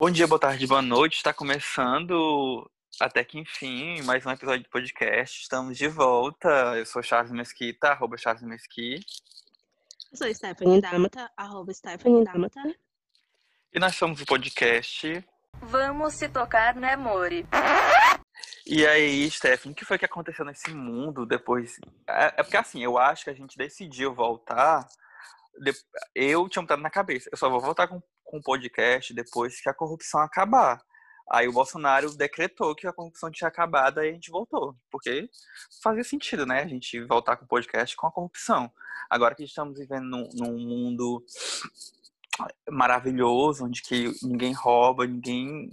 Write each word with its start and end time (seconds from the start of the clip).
Bom 0.00 0.10
dia, 0.10 0.26
boa 0.26 0.38
tarde, 0.38 0.66
boa 0.66 0.80
noite. 0.80 1.16
Está 1.16 1.30
começando 1.30 2.66
até 2.98 3.22
que 3.22 3.38
enfim 3.38 4.00
mais 4.00 4.24
um 4.24 4.30
episódio 4.30 4.62
do 4.62 4.70
podcast. 4.70 5.42
Estamos 5.42 5.76
de 5.76 5.88
volta. 5.88 6.48
Eu 6.78 6.86
sou 6.86 7.02
Charles 7.02 7.30
Mesquita, 7.30 7.88
arroba 7.88 8.16
Charles 8.16 8.42
Mesquita. 8.42 9.04
Eu 10.10 10.16
sou 10.16 10.34
Stephanie 10.34 10.80
Damata, 10.80 11.30
arroba 11.36 11.74
Stephanie 11.74 12.24
Damata. 12.24 12.62
E 13.74 13.78
nós 13.78 13.94
somos 13.94 14.22
o 14.22 14.24
podcast 14.24 15.22
Vamos 15.60 16.14
se 16.14 16.30
tocar, 16.30 16.76
né, 16.76 16.96
Mori? 16.96 17.46
E 18.64 18.86
aí, 18.86 19.30
Stephanie, 19.30 19.74
o 19.74 19.76
que 19.76 19.84
foi 19.84 19.98
que 19.98 20.06
aconteceu 20.06 20.46
nesse 20.46 20.72
mundo 20.72 21.26
depois? 21.26 21.76
É, 22.08 22.26
é 22.38 22.42
porque 22.42 22.56
assim, 22.56 22.82
eu 22.82 22.96
acho 22.96 23.24
que 23.24 23.30
a 23.30 23.34
gente 23.34 23.54
decidiu 23.54 24.14
voltar. 24.14 24.88
Eu 26.14 26.48
tinha 26.48 26.62
mudado 26.62 26.80
na 26.80 26.88
cabeça. 26.88 27.28
Eu 27.30 27.36
só 27.36 27.50
vou 27.50 27.60
voltar 27.60 27.86
com, 27.86 28.02
com 28.30 28.38
o 28.38 28.42
podcast 28.42 29.12
depois 29.12 29.60
que 29.60 29.68
a 29.68 29.74
corrupção 29.74 30.20
acabar. 30.20 30.80
Aí 31.28 31.48
o 31.48 31.52
Bolsonaro 31.52 32.14
decretou 32.16 32.76
que 32.76 32.86
a 32.86 32.92
corrupção 32.92 33.30
tinha 33.30 33.48
acabado 33.48 34.00
e 34.00 34.08
a 34.08 34.12
gente 34.12 34.30
voltou. 34.30 34.76
Porque 34.88 35.28
fazia 35.82 36.04
sentido, 36.04 36.46
né? 36.46 36.62
A 36.62 36.66
gente 36.66 37.02
voltar 37.04 37.36
com 37.36 37.44
o 37.44 37.48
podcast 37.48 37.96
com 37.96 38.06
a 38.06 38.12
corrupção. 38.12 38.72
Agora 39.08 39.34
que 39.34 39.42
estamos 39.42 39.76
vivendo 39.76 40.04
num, 40.04 40.28
num 40.32 40.58
mundo 40.58 41.24
maravilhoso, 42.70 43.64
onde 43.64 43.82
que 43.82 44.12
ninguém 44.22 44.52
rouba, 44.52 45.06
ninguém, 45.06 45.70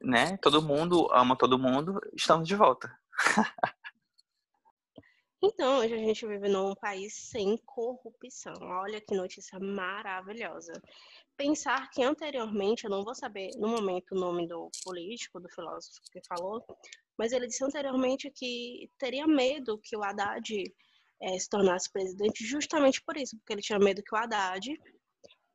né? 0.00 0.36
Todo 0.38 0.62
mundo 0.62 1.08
ama 1.12 1.36
todo 1.36 1.58
mundo, 1.58 2.00
estamos 2.14 2.46
de 2.46 2.54
volta. 2.54 2.88
então, 5.42 5.78
hoje 5.78 5.94
a 5.94 5.98
gente 5.98 6.26
vive 6.26 6.48
num 6.48 6.74
país 6.76 7.14
sem 7.14 7.56
corrupção. 7.58 8.54
Olha 8.60 9.00
que 9.00 9.14
notícia 9.14 9.58
maravilhosa. 9.58 10.72
Pensar 11.38 11.88
que 11.90 12.02
anteriormente, 12.02 12.82
eu 12.82 12.90
não 12.90 13.04
vou 13.04 13.14
saber 13.14 13.52
no 13.56 13.68
momento 13.68 14.10
o 14.10 14.18
nome 14.18 14.48
do 14.48 14.68
político, 14.82 15.38
do 15.38 15.48
filósofo 15.48 16.00
que 16.10 16.20
falou, 16.26 16.66
mas 17.16 17.30
ele 17.30 17.46
disse 17.46 17.64
anteriormente 17.64 18.28
que 18.28 18.90
teria 18.98 19.24
medo 19.24 19.78
que 19.78 19.96
o 19.96 20.02
Haddad 20.02 20.64
é, 21.22 21.38
se 21.38 21.48
tornasse 21.48 21.92
presidente 21.92 22.44
justamente 22.44 23.00
por 23.02 23.16
isso, 23.16 23.36
porque 23.38 23.52
ele 23.52 23.62
tinha 23.62 23.78
medo 23.78 24.02
que 24.02 24.12
o 24.12 24.18
Haddad 24.18 24.68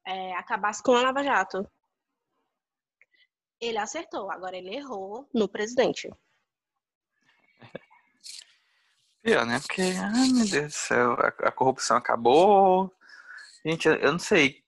é, 0.07 0.33
acabasse 0.37 0.81
com 0.81 0.95
a 0.95 1.01
Lava 1.01 1.21
Jato. 1.21 1.69
Ele 3.59 3.77
acertou, 3.77 4.31
agora 4.31 4.55
ele 4.55 4.73
errou 4.73 5.29
no 5.33 5.49
presidente. 5.49 6.09
Pior, 9.21 9.45
né? 9.45 9.59
Porque, 9.59 9.81
ai 9.81 10.29
meu 10.29 10.47
Deus 10.47 10.67
do 10.67 10.71
céu, 10.71 11.11
a, 11.13 11.27
a 11.47 11.51
corrupção 11.51 11.97
acabou. 11.97 12.89
Gente, 13.65 13.87
eu, 13.87 14.11
não 14.11 14.19
sei. 14.19 14.61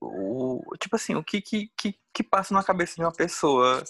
O, 0.00 0.62
tipo 0.80 0.96
assim, 0.96 1.14
o 1.14 1.22
que, 1.22 1.42
que, 1.42 1.70
que, 2.12 2.22
passa 2.22 2.54
na 2.54 2.64
cabeça 2.64 2.94
de 2.94 3.02
uma 3.02 3.12
pessoa 3.12 3.84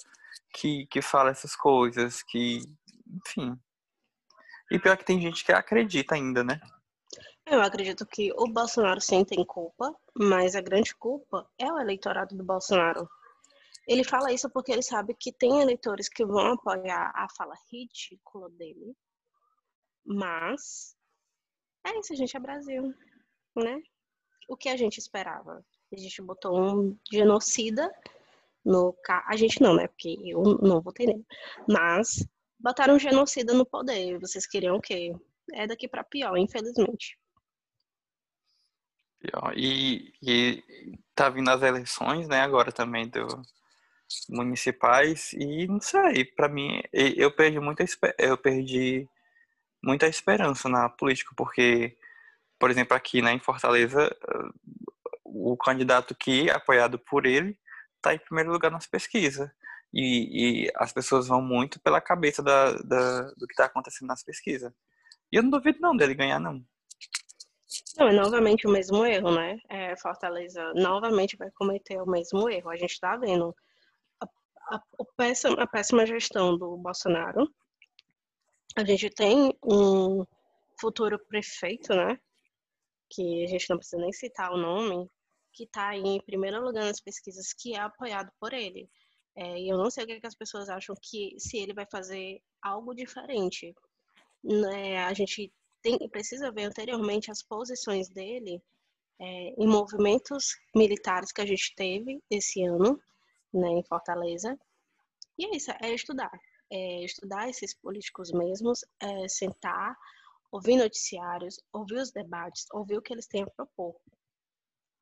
que, 0.52 0.86
que 0.86 1.00
fala 1.00 1.30
essas 1.30 1.54
coisas, 1.54 2.22
que. 2.22 2.62
Enfim. 3.06 3.58
E 4.70 4.78
pior 4.78 4.96
que 4.96 5.04
tem 5.04 5.20
gente 5.20 5.44
que 5.44 5.52
acredita 5.52 6.14
ainda, 6.14 6.42
né? 6.42 6.60
Eu 7.46 7.62
acredito 7.62 8.04
que 8.04 8.30
o 8.32 8.46
Bolsonaro 8.46 9.00
sim 9.00 9.24
tem 9.24 9.42
culpa, 9.44 9.94
mas 10.14 10.54
a 10.54 10.60
grande 10.60 10.94
culpa 10.94 11.48
é 11.56 11.72
o 11.72 11.78
eleitorado 11.78 12.36
do 12.36 12.44
Bolsonaro. 12.44 13.08
Ele 13.86 14.04
fala 14.04 14.32
isso 14.32 14.50
porque 14.50 14.70
ele 14.70 14.82
sabe 14.82 15.14
que 15.14 15.32
tem 15.32 15.62
eleitores 15.62 16.10
que 16.10 16.26
vão 16.26 16.52
apoiar 16.52 17.10
a 17.14 17.26
fala 17.34 17.54
ridícula 17.72 18.50
dele. 18.50 18.94
Mas 20.04 20.94
é 21.86 21.98
isso, 21.98 22.14
gente 22.14 22.36
é 22.36 22.40
Brasil, 22.40 22.94
né? 23.56 23.80
O 24.48 24.56
que 24.56 24.68
a 24.68 24.76
gente 24.76 24.98
esperava? 24.98 25.64
A 25.92 25.96
gente 25.96 26.20
botou 26.22 26.58
um 26.58 26.98
genocida 27.10 27.92
no 28.64 28.96
A 29.06 29.36
gente 29.36 29.62
não, 29.62 29.74
né? 29.74 29.86
Porque 29.86 30.16
eu 30.24 30.42
não 30.60 30.80
votei 30.80 31.06
nele. 31.06 31.24
Mas 31.68 32.26
botaram 32.58 32.94
um 32.94 32.98
genocida 32.98 33.54
no 33.54 33.64
poder. 33.64 34.18
Vocês 34.18 34.46
queriam 34.46 34.76
o 34.76 34.80
quê? 34.80 35.14
É 35.52 35.66
daqui 35.66 35.86
para 35.86 36.02
pior, 36.02 36.36
infelizmente. 36.36 37.18
E, 39.56 40.12
e 40.22 40.62
tá 41.14 41.28
vindo 41.28 41.50
as 41.50 41.62
eleições, 41.62 42.28
né, 42.28 42.40
agora 42.40 42.70
também 42.70 43.08
do 43.08 43.26
municipais 44.28 45.32
e 45.34 45.66
não 45.66 45.80
sei, 45.80 46.24
para 46.24 46.48
mim 46.48 46.80
eu 46.92 47.30
perdi 47.30 47.60
muita 47.60 47.84
eu 48.18 48.38
perdi 48.38 49.06
muita 49.82 50.06
esperança 50.06 50.66
na 50.68 50.88
política 50.88 51.32
porque 51.36 51.96
por 52.58 52.70
exemplo 52.70 52.96
aqui 52.96 53.22
né, 53.22 53.32
em 53.32 53.38
Fortaleza 53.38 54.14
o 55.24 55.56
candidato 55.56 56.14
que 56.14 56.48
é 56.48 56.54
apoiado 56.54 56.98
por 56.98 57.26
ele 57.26 57.58
está 57.96 58.14
em 58.14 58.18
primeiro 58.18 58.50
lugar 58.50 58.70
nas 58.70 58.86
pesquisas 58.86 59.50
e, 59.92 60.66
e, 60.66 60.72
as 60.76 60.92
pessoas 60.92 61.28
vão 61.28 61.40
muito 61.40 61.80
pela 61.80 62.00
cabeça 62.00 62.42
da, 62.42 62.72
da 62.72 63.22
do 63.32 63.46
que 63.46 63.52
está 63.52 63.64
acontecendo 63.64 64.08
nas 64.08 64.22
pesquisas 64.22 64.72
e 65.32 65.36
eu 65.36 65.42
não 65.42 65.50
duvido 65.50 65.78
não 65.80 65.96
dele 65.96 66.14
ganhar 66.14 66.38
não 66.38 66.62
não, 67.98 68.08
é 68.08 68.12
novamente 68.12 68.66
o 68.66 68.70
mesmo 68.70 69.04
erro, 69.04 69.34
né? 69.34 69.58
É, 69.68 69.96
Fortaleza 69.96 70.72
novamente 70.74 71.36
vai 71.36 71.50
cometer 71.50 72.00
o 72.00 72.08
mesmo 72.08 72.48
erro. 72.48 72.70
A 72.70 72.76
gente 72.76 72.92
está 72.92 73.16
vendo 73.16 73.54
a, 74.20 74.26
a, 74.74 74.76
a, 74.76 75.04
péssima, 75.16 75.62
a 75.62 75.66
péssima 75.66 76.06
gestão 76.06 76.56
do 76.56 76.76
Bolsonaro. 76.76 77.46
A 78.76 78.84
gente 78.84 79.10
tem 79.10 79.52
um 79.62 80.24
futuro 80.80 81.18
prefeito, 81.18 81.94
né? 81.94 82.18
Que 83.10 83.44
a 83.44 83.46
gente 83.46 83.68
não 83.70 83.78
precisa 83.78 84.00
nem 84.00 84.12
citar 84.12 84.52
o 84.52 84.56
nome, 84.56 85.10
que 85.52 85.64
está 85.64 85.96
em 85.96 86.20
primeiro 86.20 86.64
lugar 86.64 86.84
nas 86.84 87.00
pesquisas, 87.00 87.52
que 87.52 87.74
é 87.74 87.80
apoiado 87.80 88.30
por 88.38 88.52
ele. 88.52 88.88
É, 89.34 89.58
e 89.58 89.68
eu 89.68 89.78
não 89.78 89.90
sei 89.90 90.04
o 90.04 90.06
que, 90.06 90.14
é 90.14 90.20
que, 90.20 90.26
as 90.26 90.34
pessoas 90.34 90.68
acham 90.68 90.94
que 91.00 91.34
se 91.38 91.58
ele 91.58 91.72
vai 91.72 91.86
fazer 91.90 92.40
algo 92.60 92.94
diferente. 92.94 93.74
Né? 94.42 94.98
A 95.04 95.14
gente 95.14 95.52
tem, 95.82 95.96
precisa 96.08 96.50
ver 96.50 96.64
anteriormente 96.64 97.30
as 97.30 97.42
posições 97.42 98.08
dele 98.08 98.60
é, 99.20 99.54
em 99.56 99.66
movimentos 99.66 100.56
militares 100.74 101.32
que 101.32 101.40
a 101.40 101.46
gente 101.46 101.74
teve 101.74 102.22
esse 102.30 102.62
ano 102.64 103.00
né, 103.52 103.68
em 103.68 103.82
Fortaleza. 103.82 104.58
E 105.38 105.46
é 105.46 105.56
isso, 105.56 105.70
é 105.80 105.94
estudar. 105.94 106.32
É 106.70 107.04
estudar 107.04 107.48
esses 107.48 107.74
políticos 107.74 108.30
mesmos, 108.32 108.84
é 109.00 109.28
sentar, 109.28 109.96
ouvir 110.50 110.76
noticiários, 110.76 111.60
ouvir 111.72 111.96
os 111.96 112.10
debates, 112.10 112.66
ouvir 112.72 112.98
o 112.98 113.02
que 113.02 113.12
eles 113.12 113.26
têm 113.26 113.42
a 113.42 113.50
propor. 113.50 113.96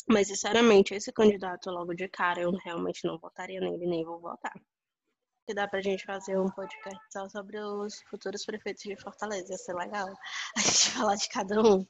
Mas, 0.08 0.28
sinceramente, 0.28 0.94
esse 0.94 1.12
candidato 1.12 1.70
logo 1.70 1.94
de 1.94 2.08
cara, 2.08 2.40
eu 2.40 2.52
realmente 2.64 3.06
não 3.06 3.18
votaria 3.18 3.60
nele, 3.60 3.86
nem 3.86 4.04
vou 4.04 4.20
votar 4.20 4.54
que 5.46 5.54
dá 5.54 5.68
pra 5.68 5.80
gente 5.80 6.04
fazer 6.04 6.36
um 6.38 6.50
podcast 6.50 7.00
só 7.08 7.28
sobre 7.28 7.56
os 7.60 8.02
futuros 8.10 8.44
prefeitos 8.44 8.82
de 8.82 8.96
Fortaleza. 8.96 9.52
Ia 9.52 9.58
ser 9.58 9.74
legal 9.74 10.08
a 10.56 10.60
gente 10.60 10.90
falar 10.90 11.14
de 11.14 11.28
cada 11.28 11.60
um. 11.60 11.86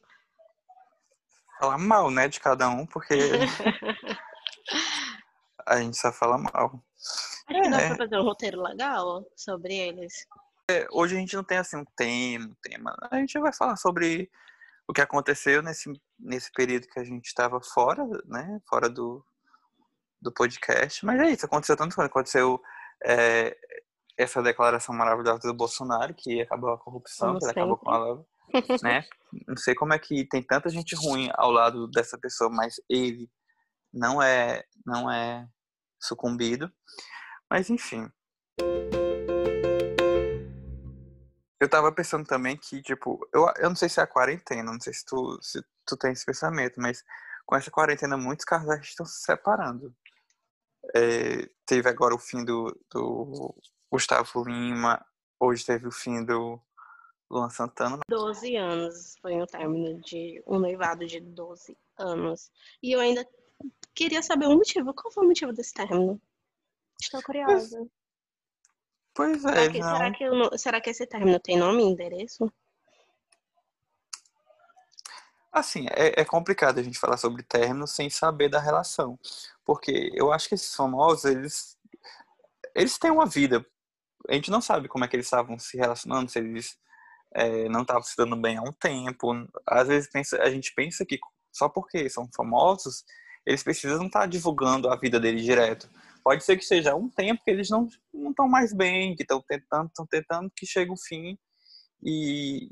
Falar 1.58 1.78
mal, 1.78 2.10
né, 2.10 2.28
de 2.28 2.38
cada 2.38 2.68
um, 2.68 2.84
porque 2.84 3.14
a 5.66 5.80
gente 5.80 5.96
só 5.96 6.12
fala 6.12 6.36
mal. 6.36 6.84
Acho 7.48 7.62
que 7.62 7.70
dá 7.70 7.80
é. 7.80 7.88
pra 7.88 7.96
fazer 7.96 8.18
um 8.18 8.24
roteiro 8.24 8.62
legal 8.62 9.24
sobre 9.34 9.74
eles. 9.74 10.26
É, 10.68 10.84
hoje 10.90 11.14
a 11.14 11.18
gente 11.18 11.36
não 11.36 11.44
tem 11.44 11.58
assim 11.58 11.76
um 11.76 11.84
tema, 11.96 12.46
um 12.46 12.56
tema. 12.60 12.96
A 13.10 13.18
gente 13.18 13.38
vai 13.38 13.52
falar 13.52 13.76
sobre 13.76 14.28
o 14.88 14.92
que 14.92 15.00
aconteceu 15.00 15.62
nesse, 15.62 15.92
nesse 16.18 16.50
período 16.52 16.88
que 16.88 16.98
a 16.98 17.04
gente 17.04 17.26
estava 17.26 17.60
fora, 17.60 18.04
né? 18.24 18.60
Fora 18.68 18.88
do, 18.88 19.24
do 20.20 20.32
podcast. 20.32 21.06
Mas 21.06 21.20
é 21.20 21.30
isso, 21.30 21.46
aconteceu 21.46 21.76
tanto 21.76 21.94
quanto 21.94 22.10
aconteceu 22.10 22.60
é, 23.04 23.56
essa 24.18 24.42
declaração 24.42 24.92
maravilhosa 24.92 25.40
do 25.44 25.54
Bolsonaro, 25.54 26.12
que 26.14 26.40
acabou 26.40 26.70
a 26.70 26.78
corrupção, 26.78 27.38
que 27.38 27.46
acabou 27.46 27.76
com 27.76 27.90
a 27.90 27.98
lava, 27.98 28.26
né? 28.82 29.04
Não 29.46 29.56
sei 29.56 29.74
como 29.74 29.92
é 29.92 29.98
que 30.00 30.26
tem 30.26 30.42
tanta 30.42 30.68
gente 30.68 30.96
ruim 30.96 31.30
ao 31.34 31.52
lado 31.52 31.88
dessa 31.88 32.18
pessoa, 32.18 32.50
mas 32.50 32.74
ele 32.88 33.30
não 33.92 34.22
é, 34.22 34.64
não 34.84 35.10
é 35.10 35.46
sucumbido. 36.00 36.72
Mas 37.50 37.68
enfim. 37.68 38.08
Eu 41.66 41.70
tava 41.70 41.90
pensando 41.90 42.24
também 42.24 42.56
que, 42.56 42.80
tipo, 42.80 43.28
eu, 43.34 43.44
eu 43.58 43.68
não 43.68 43.74
sei 43.74 43.88
se 43.88 43.98
é 43.98 44.04
a 44.04 44.06
quarentena, 44.06 44.72
não 44.72 44.80
sei 44.80 44.92
se 44.94 45.04
tu, 45.04 45.36
se 45.42 45.60
tu 45.84 45.96
tem 45.96 46.12
esse 46.12 46.24
pensamento, 46.24 46.80
mas 46.80 47.02
com 47.44 47.56
essa 47.56 47.72
quarentena 47.72 48.16
muitos 48.16 48.44
casais 48.44 48.82
estão 48.82 49.04
se 49.04 49.22
separando. 49.22 49.92
É, 50.94 51.50
teve 51.66 51.88
agora 51.88 52.14
o 52.14 52.20
fim 52.20 52.44
do, 52.44 52.72
do 52.88 53.52
Gustavo 53.90 54.44
Lima, 54.44 55.04
hoje 55.40 55.66
teve 55.66 55.88
o 55.88 55.90
fim 55.90 56.24
do 56.24 56.60
Luan 57.28 57.50
Santana. 57.50 57.98
12 58.08 58.54
anos 58.54 59.16
foi 59.20 59.42
o 59.42 59.46
término 59.48 60.00
de 60.02 60.40
um 60.46 60.60
noivado 60.60 61.04
de 61.04 61.18
12 61.18 61.76
anos. 61.98 62.48
E 62.80 62.92
eu 62.92 63.00
ainda 63.00 63.26
queria 63.92 64.22
saber 64.22 64.46
o 64.46 64.54
motivo. 64.54 64.94
Qual 64.94 65.12
foi 65.12 65.24
o 65.24 65.28
motivo 65.28 65.52
desse 65.52 65.74
término? 65.74 66.22
Estou 67.02 67.20
curiosa. 67.24 67.84
Pois, 69.16 69.42
é. 69.46 69.48
Será 69.48 69.70
que, 69.70 69.82
será, 69.82 70.12
que, 70.12 70.58
será 70.58 70.80
que 70.80 70.90
esse 70.90 71.06
término 71.06 71.40
tem 71.40 71.56
nome 71.56 71.82
e 71.82 71.86
endereço? 71.86 72.52
Assim, 75.50 75.86
é, 75.90 76.20
é 76.20 76.24
complicado 76.24 76.78
a 76.78 76.82
gente 76.82 76.98
falar 76.98 77.16
sobre 77.16 77.42
término 77.42 77.86
sem 77.86 78.10
saber 78.10 78.50
da 78.50 78.60
relação. 78.60 79.18
Porque 79.64 80.12
eu 80.14 80.30
acho 80.30 80.50
que 80.50 80.54
esses 80.54 80.74
famosos, 80.74 81.24
eles, 81.24 81.78
eles 82.74 82.98
têm 82.98 83.10
uma 83.10 83.24
vida. 83.24 83.64
A 84.28 84.34
gente 84.34 84.50
não 84.50 84.60
sabe 84.60 84.86
como 84.86 85.02
é 85.04 85.08
que 85.08 85.16
eles 85.16 85.26
estavam 85.26 85.58
se 85.58 85.78
relacionando, 85.78 86.30
se 86.30 86.38
eles 86.38 86.76
é, 87.32 87.70
não 87.70 87.80
estavam 87.80 88.02
se 88.02 88.14
dando 88.18 88.36
bem 88.36 88.58
há 88.58 88.62
um 88.62 88.72
tempo. 88.72 89.32
Às 89.66 89.88
vezes 89.88 90.10
pensa, 90.10 90.42
a 90.42 90.50
gente 90.50 90.74
pensa 90.74 91.06
que 91.06 91.18
só 91.50 91.70
porque 91.70 92.10
são 92.10 92.28
famosos, 92.36 93.02
eles 93.46 93.62
precisam 93.62 94.06
estar 94.06 94.26
divulgando 94.26 94.90
a 94.90 94.96
vida 94.96 95.18
deles 95.18 95.42
direto. 95.42 95.88
Pode 96.26 96.42
ser 96.42 96.56
que 96.56 96.64
seja 96.64 96.92
um 96.92 97.08
tempo 97.08 97.40
que 97.44 97.50
eles 97.52 97.70
não 97.70 97.86
estão 98.12 98.48
mais 98.48 98.72
bem, 98.72 99.14
que 99.14 99.22
estão 99.22 99.40
tentando, 99.40 99.86
estão 99.86 100.04
tentando 100.04 100.50
que 100.50 100.66
chegue 100.66 100.90
o 100.90 100.96
fim 100.96 101.38
e, 102.02 102.68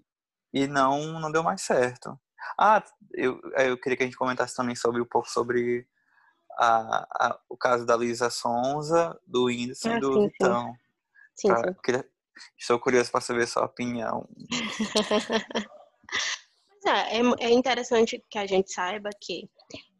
e 0.53 0.67
não, 0.67 1.21
não 1.21 1.31
deu 1.31 1.41
mais 1.41 1.63
certo. 1.63 2.19
Ah, 2.59 2.83
eu, 3.13 3.41
eu 3.57 3.79
queria 3.79 3.97
que 3.97 4.03
a 4.03 4.07
gente 4.07 4.19
comentasse 4.19 4.57
também 4.57 4.75
sobre 4.75 5.01
um 5.01 5.07
pouco 5.07 5.31
sobre 5.31 5.87
a, 6.59 7.07
a, 7.29 7.41
o 7.49 7.57
caso 7.57 7.87
da 7.87 7.95
Luísa 7.95 8.29
Sonza, 8.29 9.17
do 9.25 9.45
Whindersson 9.45 9.91
ah, 9.91 9.97
e 9.99 10.01
do 10.01 10.15
sim, 10.15 10.27
Vitão. 10.27 10.75
Sim. 11.37 11.47
Sim, 11.47 11.49
pra, 11.55 11.75
queria, 11.75 12.11
estou 12.59 12.81
curioso 12.81 13.13
para 13.13 13.21
saber 13.21 13.47
sua 13.47 13.67
opinião. 13.67 14.29
é, 16.89 17.19
é 17.39 17.51
interessante 17.51 18.21
que 18.29 18.37
a 18.37 18.47
gente 18.47 18.73
saiba 18.73 19.11
que 19.23 19.49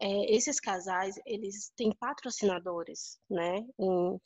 é, 0.01 0.35
esses 0.35 0.61
casais, 0.61 1.15
eles 1.27 1.73
têm 1.77 1.93
patrocinadores, 1.93 3.19
né? 3.31 3.65
Em, 3.79 4.21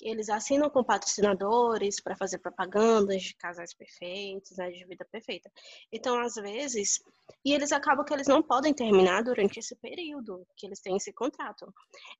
eles 0.00 0.28
assinam 0.28 0.70
com 0.70 0.84
patrocinadores 0.84 2.00
para 2.00 2.16
fazer 2.16 2.38
propagandas 2.38 3.22
de 3.22 3.34
casais 3.34 3.74
perfeitos, 3.74 4.56
né, 4.56 4.70
de 4.70 4.84
vida 4.84 5.04
perfeita. 5.10 5.50
Então, 5.92 6.20
às 6.20 6.34
vezes, 6.34 7.00
e 7.44 7.52
eles 7.52 7.72
acabam 7.72 8.04
que 8.04 8.14
eles 8.14 8.28
não 8.28 8.42
podem 8.42 8.72
terminar 8.72 9.22
durante 9.24 9.58
esse 9.58 9.74
período 9.76 10.46
que 10.56 10.66
eles 10.66 10.80
têm 10.80 10.96
esse 10.96 11.12
contrato. 11.12 11.72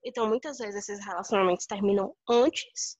Então, 0.04 0.28
muitas 0.28 0.58
vezes 0.58 0.88
esses 0.88 1.04
relacionamentos 1.04 1.66
terminam 1.66 2.14
antes 2.28 2.98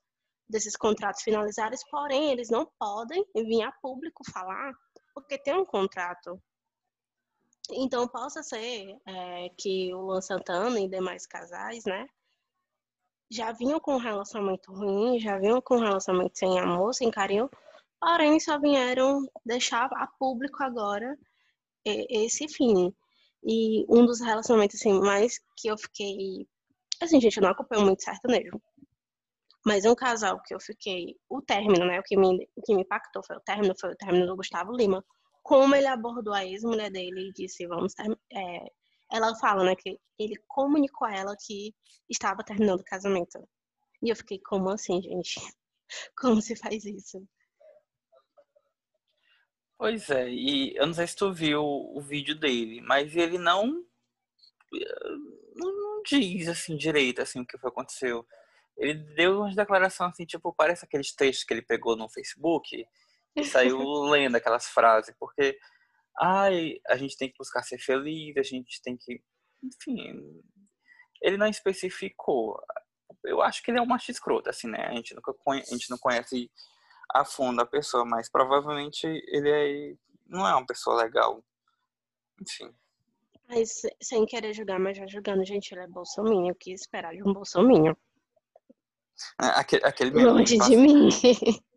desses 0.49 0.77
contratos 0.77 1.23
finalizarem, 1.23 1.79
porém 1.91 2.31
eles 2.31 2.49
não 2.49 2.71
podem 2.79 3.25
vir 3.35 3.63
a 3.63 3.73
público 3.83 4.23
falar 4.31 4.73
porque 5.13 5.37
tem 5.39 5.55
um 5.55 5.65
contrato. 5.65 6.41
Então, 7.71 8.09
possa 8.09 8.43
ser 8.43 8.97
é, 9.07 9.51
que 9.57 9.93
o 9.95 10.01
Luan 10.01 10.21
Santana 10.21 10.81
e 10.81 10.89
demais 10.89 11.27
casais, 11.27 11.85
né, 11.85 12.07
já 13.31 13.53
vinham 13.53 13.79
com 13.79 13.95
um 13.95 13.99
relacionamento 13.99 14.73
ruim, 14.73 15.19
já 15.21 15.39
vinham 15.39 15.61
com 15.61 15.77
um 15.77 15.81
relacionamento 15.81 16.39
sem 16.39 16.59
amor, 16.59 16.95
sem 16.95 17.11
carinho, 17.11 17.51
porém 18.01 18.41
só 18.41 18.59
vieram 18.59 19.27
deixar 19.45 19.87
a 19.93 20.07
público 20.19 20.63
agora 20.63 21.17
esse 21.85 22.49
fim. 22.49 22.95
E 23.45 23.85
um 23.89 24.05
dos 24.05 24.21
relacionamentos 24.21 24.81
assim 24.81 24.99
mais 25.01 25.39
que 25.57 25.69
eu 25.69 25.79
fiquei, 25.79 26.47
assim, 27.01 27.21
gente, 27.21 27.37
eu 27.37 27.43
não 27.43 27.51
acompanho 27.51 27.85
muito 27.85 28.03
sertanejo. 28.03 28.61
Mas 29.65 29.85
um 29.85 29.95
casal 29.95 30.41
que 30.43 30.55
eu 30.55 30.61
fiquei, 30.61 31.17
o 31.29 31.43
término, 31.43 31.85
né, 31.85 32.01
o 32.01 32.03
que 32.03 32.17
me 32.17 32.49
o 32.57 32.63
que 32.63 32.75
me 32.75 32.83
impactou 32.83 33.23
foi 33.25 33.37
o 33.37 33.41
término, 33.41 33.75
foi 33.79 33.93
o 33.93 33.97
término 33.97 34.27
do 34.27 34.37
Gustavo 34.37 34.73
Lima. 34.73 35.05
Como 35.49 35.75
ele 35.75 35.87
abordou 35.87 36.35
a 36.35 36.45
ex-mulher 36.45 36.91
dele 36.91 37.31
e 37.31 37.33
disse, 37.33 37.67
vamos 37.67 37.95
é, 37.99 38.67
ela 39.11 39.35
fala, 39.37 39.65
né, 39.65 39.75
que 39.75 39.99
ele 40.19 40.37
comunicou 40.47 41.09
a 41.09 41.17
ela 41.17 41.35
que 41.41 41.75
estava 42.07 42.45
terminando 42.45 42.81
o 42.81 42.85
casamento. 42.85 43.39
E 44.03 44.11
eu 44.11 44.17
fiquei, 44.17 44.39
como 44.41 44.69
assim, 44.69 45.01
gente? 45.01 45.41
Como 46.19 46.43
se 46.43 46.55
faz 46.55 46.85
isso? 46.85 47.27
Pois 49.79 50.11
é, 50.11 50.29
e 50.29 50.77
eu 50.77 50.87
não 50.87 50.93
sei 50.93 51.07
se 51.07 51.17
tu 51.17 51.33
viu 51.33 51.63
o 51.63 51.99
vídeo 52.03 52.39
dele, 52.39 52.83
mas 52.83 53.17
ele 53.17 53.39
não, 53.39 53.83
não 55.55 56.03
diz 56.03 56.47
assim 56.47 56.77
direito 56.77 57.23
assim 57.23 57.41
o 57.41 57.47
que 57.47 57.57
foi 57.57 57.71
aconteceu. 57.71 58.27
Ele 58.77 58.93
deu 59.15 59.39
umas 59.39 59.57
declarações 59.57 60.13
assim, 60.13 60.27
tipo, 60.27 60.53
parece 60.53 60.85
aqueles 60.85 61.15
textos 61.15 61.47
que 61.47 61.55
ele 61.55 61.63
pegou 61.63 61.97
no 61.97 62.11
Facebook 62.11 62.87
e 63.41 63.45
saiu 63.45 63.79
lendo 64.03 64.37
aquelas 64.37 64.67
frases, 64.67 65.15
porque 65.19 65.59
ai, 66.21 66.77
a 66.89 66.97
gente 66.97 67.17
tem 67.17 67.29
que 67.29 67.39
buscar 67.39 67.63
ser 67.63 67.79
feliz, 67.79 68.37
a 68.37 68.43
gente 68.43 68.81
tem 68.83 68.97
que. 68.97 69.23
Enfim, 69.63 70.43
ele 71.23 71.37
não 71.37 71.47
especificou. 71.47 72.61
Eu 73.25 73.43
acho 73.43 73.63
que 73.63 73.71
ele 73.71 73.79
é 73.79 73.83
um 73.83 73.87
macho 73.87 74.11
escroto, 74.11 74.49
assim, 74.49 74.69
né? 74.69 74.87
A 74.87 74.95
gente, 74.95 75.15
nunca 75.15 75.33
conhece, 75.35 75.75
a 75.75 75.77
gente 75.77 75.91
não 75.91 75.99
conhece 75.99 76.51
a 77.13 77.25
fundo 77.25 77.61
a 77.61 77.67
pessoa, 77.67 78.05
mas 78.05 78.31
provavelmente 78.31 79.07
ele 79.07 79.51
é, 79.51 79.97
não 80.27 80.47
é 80.47 80.55
uma 80.55 80.67
pessoa 80.67 81.03
legal. 81.03 81.43
Enfim. 82.41 82.73
Mas 83.49 83.81
sem 84.01 84.27
querer 84.27 84.53
julgar, 84.53 84.79
mas 84.79 84.97
já 84.97 85.07
julgando, 85.07 85.45
gente, 85.45 85.73
ele 85.73 85.83
é 85.83 85.87
bolsominion. 85.87 86.53
O 86.53 86.55
que 86.55 86.73
esperar 86.73 87.15
de 87.15 87.23
um 87.23 87.33
bolsominion? 87.33 87.95
É, 89.41 89.47
aquele, 89.47 89.85
aquele 89.85 90.11
Longe 90.11 90.59
de 90.59 90.77
mim. 90.77 91.09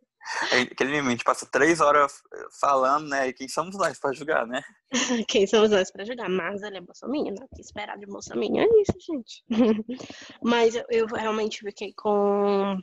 Aquele 0.71 0.91
meme, 0.91 1.07
a 1.07 1.11
gente 1.11 1.23
passa 1.23 1.49
três 1.49 1.81
horas 1.81 2.21
falando, 2.59 3.09
né? 3.09 3.27
E 3.27 3.33
quem 3.33 3.47
somos 3.47 3.75
nós 3.75 3.99
para 3.99 4.13
julgar, 4.13 4.45
né? 4.45 4.61
quem 5.27 5.47
somos 5.47 5.71
nós 5.71 5.91
para 5.91 6.05
julgar? 6.05 6.29
Mas 6.29 6.61
ele 6.61 6.77
é 6.77 6.81
bolsominion, 6.81 7.33
né? 7.39 7.47
Que 7.55 7.61
esperar 7.61 7.97
de 7.97 8.05
bolsominion 8.05 8.63
é 8.63 8.81
isso, 8.81 8.93
gente. 8.99 9.43
Mas 10.43 10.75
eu, 10.75 10.85
eu, 10.89 11.05
realmente 11.07 11.59
fiquei 11.59 11.93
com 11.93 12.77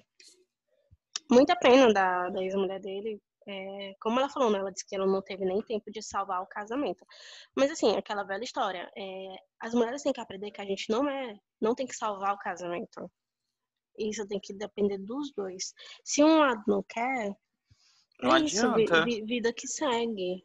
muita 1.31 1.55
pena 1.57 1.93
da, 1.93 2.29
da 2.29 2.43
ex-mulher 2.43 2.81
dele. 2.81 3.21
É, 3.47 3.95
como 4.01 4.19
ela 4.19 4.29
falou, 4.29 4.51
né? 4.51 4.59
Ela 4.59 4.73
disse 4.73 4.87
que 4.87 4.97
ela 4.97 5.07
não 5.07 5.23
teve 5.23 5.45
nem 5.45 5.63
tempo 5.63 5.91
de 5.93 6.03
salvar 6.03 6.43
o 6.43 6.49
casamento. 6.49 7.07
Mas 7.57 7.71
assim, 7.71 7.97
aquela 7.97 8.25
velha 8.25 8.45
história. 8.45 8.91
É, 8.97 9.37
as 9.61 9.73
mulheres 9.75 10.03
têm 10.03 10.13
que 10.13 10.21
aprender 10.21 10.51
que 10.51 10.61
a 10.61 10.67
gente 10.67 10.91
não 10.91 11.09
é, 11.09 11.35
não 11.61 11.75
tem 11.75 11.87
que 11.87 11.95
salvar 11.95 12.35
o 12.35 12.39
casamento. 12.39 13.11
Isso 13.99 14.27
tem 14.27 14.41
que 14.41 14.53
depender 14.53 14.99
dos 14.99 15.33
dois. 15.33 15.75
Se 16.05 16.23
um 16.23 16.39
lado 16.39 16.63
não 16.67 16.83
quer, 16.83 17.37
não 18.23 18.37
é 18.37 18.41
isso, 18.41 18.73
vida 19.25 19.53
que 19.53 19.67
segue. 19.67 20.45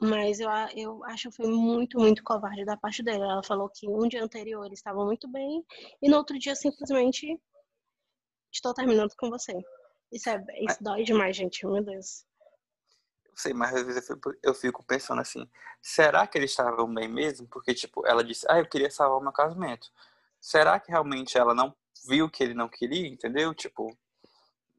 Mas 0.00 0.38
eu, 0.38 0.48
eu 0.76 1.04
acho 1.04 1.28
que 1.28 1.36
foi 1.36 1.48
muito, 1.48 1.98
muito 1.98 2.22
covarde 2.22 2.64
da 2.64 2.76
parte 2.76 3.02
dela. 3.02 3.32
Ela 3.32 3.42
falou 3.42 3.68
que 3.68 3.88
um 3.88 4.06
dia 4.06 4.22
anterior 4.22 4.64
eles 4.64 4.78
estavam 4.78 5.04
muito 5.04 5.28
bem 5.28 5.64
e 6.00 6.08
no 6.08 6.16
outro 6.16 6.38
dia 6.38 6.54
simplesmente 6.54 7.36
estou 8.52 8.72
terminando 8.72 9.14
com 9.16 9.28
você. 9.28 9.52
Isso, 10.12 10.30
é, 10.30 10.44
isso 10.60 10.82
dói 10.82 11.02
demais, 11.02 11.36
gente. 11.36 11.66
Meu 11.66 11.82
Deus. 11.82 12.24
Eu 13.24 13.32
sei, 13.34 13.52
mas 13.52 13.74
às 13.74 13.84
vezes 13.84 14.08
eu 14.42 14.54
fico 14.54 14.84
pensando 14.84 15.20
assim: 15.20 15.48
será 15.82 16.26
que 16.26 16.38
eles 16.38 16.50
estavam 16.50 16.92
bem 16.92 17.08
mesmo? 17.08 17.48
Porque, 17.48 17.74
tipo, 17.74 18.06
ela 18.06 18.22
disse, 18.22 18.46
ah, 18.48 18.58
eu 18.58 18.68
queria 18.68 18.90
salvar 18.90 19.18
o 19.18 19.22
meu 19.22 19.32
casamento. 19.32 19.90
Será 20.40 20.78
que 20.78 20.90
realmente 20.90 21.36
ela 21.36 21.54
não 21.54 21.74
viu 22.06 22.30
que 22.30 22.42
ele 22.42 22.54
não 22.54 22.68
queria, 22.68 23.06
entendeu? 23.06 23.54
Tipo, 23.54 23.96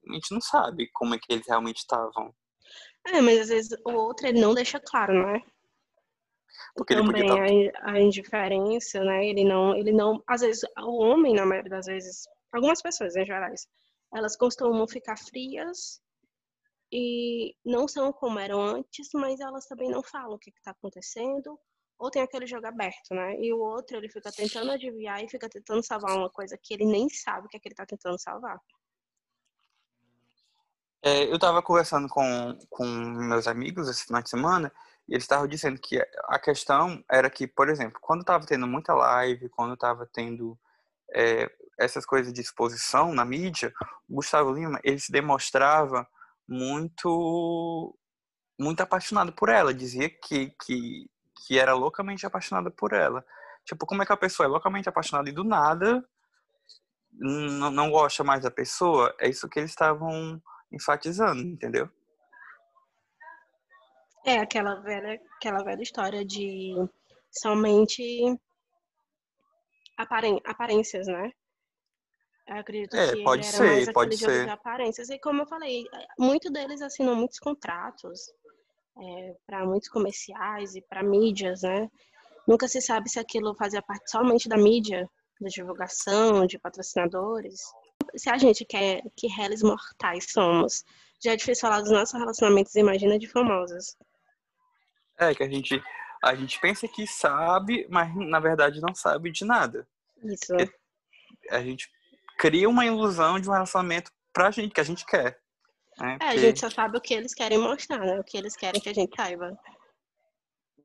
a 0.07 0.13
gente 0.13 0.31
não 0.31 0.41
sabe 0.41 0.89
como 0.91 1.15
é 1.15 1.19
que 1.19 1.31
eles 1.31 1.47
realmente 1.47 1.77
estavam. 1.77 2.33
É, 3.07 3.21
mas 3.21 3.39
às 3.39 3.49
vezes 3.49 3.77
o 3.85 3.91
outro 3.91 4.27
ele 4.27 4.39
não 4.39 4.53
deixa 4.53 4.79
claro, 4.79 5.13
né? 5.13 5.41
Porque 6.75 6.95
Também 6.95 7.21
ele 7.21 7.29
podia... 7.29 7.71
a, 7.81 7.91
a 7.91 7.99
indiferença, 7.99 9.03
né? 9.03 9.25
Ele 9.25 9.43
não, 9.43 9.75
ele 9.75 9.91
não, 9.91 10.23
às 10.27 10.41
vezes 10.41 10.61
o 10.77 11.03
homem 11.03 11.33
na 11.33 11.45
maioria 11.45 11.69
das 11.69 11.85
vezes, 11.85 12.27
algumas 12.51 12.81
pessoas 12.81 13.15
em 13.15 13.25
gerais, 13.25 13.67
elas 14.13 14.35
costumam 14.35 14.87
ficar 14.87 15.17
frias 15.17 16.01
e 16.91 17.55
não 17.63 17.87
são 17.87 18.11
como 18.11 18.39
eram 18.39 18.61
antes, 18.61 19.09
mas 19.13 19.39
elas 19.39 19.65
também 19.67 19.89
não 19.89 20.01
falam 20.01 20.33
o 20.33 20.39
que 20.39 20.49
está 20.49 20.71
acontecendo 20.71 21.59
ou 21.99 22.09
tem 22.09 22.21
aquele 22.21 22.47
jogo 22.47 22.65
aberto, 22.65 23.13
né? 23.13 23.35
E 23.39 23.53
o 23.53 23.59
outro, 23.59 23.97
ele 23.97 24.07
fica 24.07 24.31
tentando 24.31 24.71
adivinhar 24.71 25.21
e 25.21 25.29
fica 25.29 25.49
tentando 25.49 25.83
salvar 25.83 26.17
uma 26.17 26.29
coisa 26.29 26.57
que 26.57 26.73
ele 26.73 26.85
nem 26.85 27.09
sabe 27.09 27.45
o 27.45 27.49
que 27.49 27.57
é 27.57 27.59
que 27.59 27.67
ele 27.67 27.75
tá 27.75 27.85
tentando 27.85 28.17
salvar. 28.17 28.57
É, 31.03 31.25
eu 31.25 31.37
tava 31.37 31.61
conversando 31.61 32.07
com, 32.07 32.57
com 32.69 32.85
meus 32.85 33.47
amigos 33.47 33.89
esse 33.89 34.05
final 34.05 34.21
de 34.21 34.29
semana 34.29 34.71
e 35.07 35.13
eles 35.13 35.23
estavam 35.23 35.47
dizendo 35.47 35.79
que 35.79 35.99
a 36.27 36.39
questão 36.39 37.03
era 37.09 37.29
que, 37.29 37.45
por 37.45 37.69
exemplo, 37.69 37.99
quando 38.01 38.23
tava 38.23 38.45
tendo 38.45 38.65
muita 38.65 38.93
live, 38.93 39.49
quando 39.49 39.75
tava 39.75 40.09
tendo 40.11 40.57
é, 41.13 41.51
essas 41.77 42.05
coisas 42.05 42.31
de 42.31 42.41
exposição 42.41 43.13
na 43.13 43.25
mídia, 43.25 43.73
o 44.09 44.15
Gustavo 44.15 44.53
Lima, 44.53 44.79
ele 44.83 44.99
se 44.99 45.11
demonstrava 45.11 46.07
muito 46.47 47.95
muito 48.59 48.81
apaixonado 48.81 49.31
por 49.31 49.47
ela, 49.47 49.73
dizia 49.73 50.09
que, 50.09 50.53
que 50.65 51.09
que 51.45 51.57
era 51.57 51.73
loucamente 51.73 52.25
apaixonada 52.25 52.69
por 52.69 52.93
ela. 52.93 53.25
Tipo, 53.65 53.85
como 53.85 54.01
é 54.01 54.05
que 54.05 54.13
a 54.13 54.17
pessoa 54.17 54.45
é 54.45 54.49
loucamente 54.49 54.89
apaixonada 54.89 55.29
e 55.29 55.33
do 55.33 55.43
nada 55.43 56.03
não, 57.11 57.71
não 57.71 57.91
gosta 57.91 58.23
mais 58.23 58.43
da 58.43 58.51
pessoa? 58.51 59.15
É 59.19 59.29
isso 59.29 59.49
que 59.49 59.59
eles 59.59 59.71
estavam 59.71 60.41
enfatizando, 60.71 61.41
entendeu? 61.41 61.89
É 64.25 64.39
aquela 64.39 64.75
velha, 64.81 65.19
aquela 65.37 65.63
velha 65.63 65.81
história 65.81 66.25
de 66.25 66.75
somente 67.31 68.03
aparen 69.97 70.39
aparências, 70.45 71.07
né? 71.07 71.31
Eu 72.47 72.57
acredito 72.57 72.95
é, 72.95 73.15
que 73.15 73.23
pode 73.23 73.45
ser, 73.45 73.93
pode 73.93 74.17
ser. 74.17 74.49
aparências. 74.49 75.09
E 75.09 75.19
como 75.19 75.43
eu 75.43 75.47
falei, 75.47 75.85
muito 76.17 76.51
deles 76.51 76.81
assinam 76.81 77.15
muitos 77.15 77.37
contratos 77.37 78.19
é, 78.97 79.35
para 79.45 79.65
muitos 79.65 79.89
comerciais 79.89 80.75
e 80.75 80.81
para 80.81 81.03
mídias, 81.03 81.61
né? 81.61 81.89
Nunca 82.47 82.67
se 82.67 82.81
sabe 82.81 83.09
se 83.09 83.19
aquilo 83.19 83.55
fazia 83.55 83.81
parte 83.81 84.09
somente 84.09 84.49
da 84.49 84.57
mídia, 84.57 85.09
da 85.39 85.49
divulgação, 85.49 86.45
de 86.45 86.57
patrocinadores. 86.57 87.61
Se 88.15 88.29
a 88.29 88.37
gente 88.37 88.65
quer 88.65 89.01
que 89.15 89.27
réis 89.27 89.61
mortais 89.61 90.31
somos, 90.31 90.83
já 91.23 91.33
é 91.33 91.35
difícil 91.35 91.61
falar 91.61 91.81
dos 91.81 91.91
nossos 91.91 92.17
relacionamentos, 92.17 92.75
imagina 92.75 93.19
de 93.19 93.27
famosas. 93.27 93.95
É, 95.17 95.35
que 95.35 95.43
a 95.43 95.49
gente, 95.49 95.81
a 96.23 96.33
gente 96.33 96.59
pensa 96.59 96.87
que 96.87 97.05
sabe, 97.05 97.85
mas 97.89 98.15
na 98.15 98.39
verdade 98.39 98.81
não 98.81 98.95
sabe 98.95 99.31
de 99.31 99.45
nada. 99.45 99.87
Isso. 100.23 100.47
Porque 100.47 100.71
a 101.51 101.61
gente 101.61 101.89
cria 102.37 102.69
uma 102.69 102.85
ilusão 102.85 103.39
de 103.39 103.49
um 103.49 103.53
relacionamento 103.53 104.11
pra 104.33 104.49
gente, 104.49 104.73
que 104.73 104.81
a 104.81 104.85
gente 104.85 105.05
quer. 105.05 105.39
Né? 105.99 106.17
É, 106.21 106.27
a 106.27 106.37
gente 106.37 106.59
só 106.59 106.69
sabe 106.69 106.97
o 106.97 107.01
que 107.01 107.13
eles 107.13 107.33
querem 107.33 107.57
mostrar, 107.57 107.99
né? 107.99 108.19
O 108.19 108.23
que 108.23 108.37
eles 108.37 108.55
querem 108.55 108.79
que 108.81 108.89
a 108.89 108.93
gente 108.93 109.15
saiba. 109.15 109.57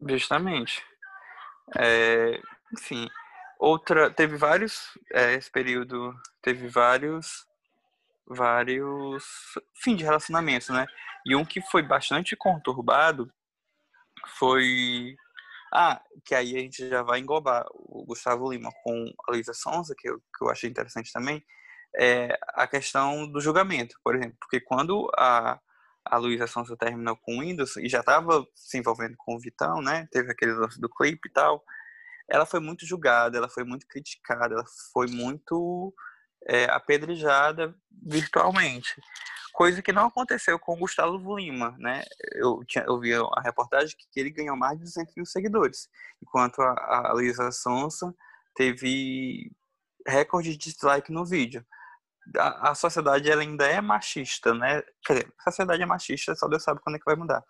Justamente. 0.09 0.85
É, 1.79 2.41
enfim, 2.73 3.09
outra. 3.59 4.11
Teve 4.11 4.37
vários. 4.37 4.99
É, 5.13 5.35
esse 5.35 5.51
período 5.51 6.15
teve 6.43 6.69
vários. 6.69 7.47
Vários. 8.27 9.25
Fim 9.83 9.95
de 9.97 10.05
relacionamentos, 10.05 10.69
né? 10.69 10.87
E 11.27 11.35
um 11.35 11.45
que 11.45 11.61
foi 11.63 11.83
bastante 11.83 12.37
conturbado 12.37 13.31
foi. 14.39 15.17
Ah, 15.73 16.01
que 16.25 16.35
aí 16.35 16.57
a 16.57 16.61
gente 16.61 16.89
já 16.89 17.03
vai 17.03 17.19
englobar 17.19 17.65
o 17.73 18.05
Gustavo 18.07 18.53
Lima 18.53 18.71
com 18.83 19.13
a 19.27 19.33
Luísa 19.33 19.53
Sonza, 19.53 19.95
que 19.99 20.09
eu, 20.09 20.19
que 20.19 20.45
eu 20.45 20.49
achei 20.49 20.71
interessante 20.71 21.13
também, 21.13 21.45
é 21.97 22.39
a 22.55 22.67
questão 22.67 23.31
do 23.31 23.41
julgamento, 23.41 23.97
por 24.03 24.17
exemplo. 24.17 24.37
Porque 24.41 24.61
quando 24.61 25.11
a, 25.17 25.59
a 26.05 26.17
Luísa 26.17 26.47
Sonza 26.47 26.77
terminou 26.77 27.17
com 27.17 27.39
o 27.39 27.41
Windows 27.41 27.77
e 27.77 27.89
já 27.89 28.01
estava 28.01 28.45
se 28.55 28.79
envolvendo 28.79 29.15
com 29.17 29.35
o 29.35 29.41
Vitão, 29.41 29.81
né? 29.81 30.09
Teve 30.11 30.33
aquele 30.33 30.53
lance 30.53 30.81
do 30.81 30.89
clipe 30.89 31.29
e 31.29 31.33
tal. 31.33 31.65
Ela 32.29 32.47
foi 32.47 32.61
muito 32.61 32.87
julgada, 32.87 33.37
ela 33.37 33.49
foi 33.49 33.65
muito 33.65 33.87
criticada, 33.87 34.55
ela 34.55 34.65
foi 34.93 35.07
muito 35.09 35.95
é, 36.47 36.65
apedrejada 36.65 37.75
virtualmente. 38.03 39.01
Coisa 39.53 39.81
que 39.81 39.93
não 39.93 40.07
aconteceu 40.07 40.59
com 40.59 40.75
o 40.75 40.79
Gustavo 40.79 41.37
Lima, 41.37 41.77
né? 41.79 42.03
Eu, 42.33 42.65
tinha, 42.67 42.85
eu 42.89 42.99
vi 42.99 43.15
a 43.15 43.41
reportagem 43.41 43.95
que 43.97 44.21
ele 44.21 44.31
ganhou 44.31 44.57
mais 44.57 44.77
de 44.79 44.85
200 44.85 45.15
mil 45.15 45.27
seguidores, 45.27 45.89
enquanto 46.21 46.61
a, 46.61 47.09
a 47.09 47.13
Luísa 47.13 47.53
Sonsa 47.53 48.13
teve 48.57 49.53
recorde 50.07 50.51
de 50.51 50.59
dislike 50.59 51.13
no 51.13 51.25
vídeo. 51.25 51.65
A, 52.37 52.71
a, 52.71 52.75
sociedade 52.75 53.31
ela 53.31 53.43
ainda 53.43 53.67
é 53.67 53.81
machista, 53.81 54.55
né? 54.55 54.83
Quer 55.05 55.15
dizer, 55.15 55.35
a 55.39 55.51
sociedade 55.51 55.83
é 55.83 55.87
machista, 55.87 56.35
só 56.35 56.49
Deus 56.49 56.63
sabe 56.63 56.81
quando 56.81 56.97
é 56.97 56.99
que 56.99 57.05
vai 57.05 57.17
mudar. 57.17 57.45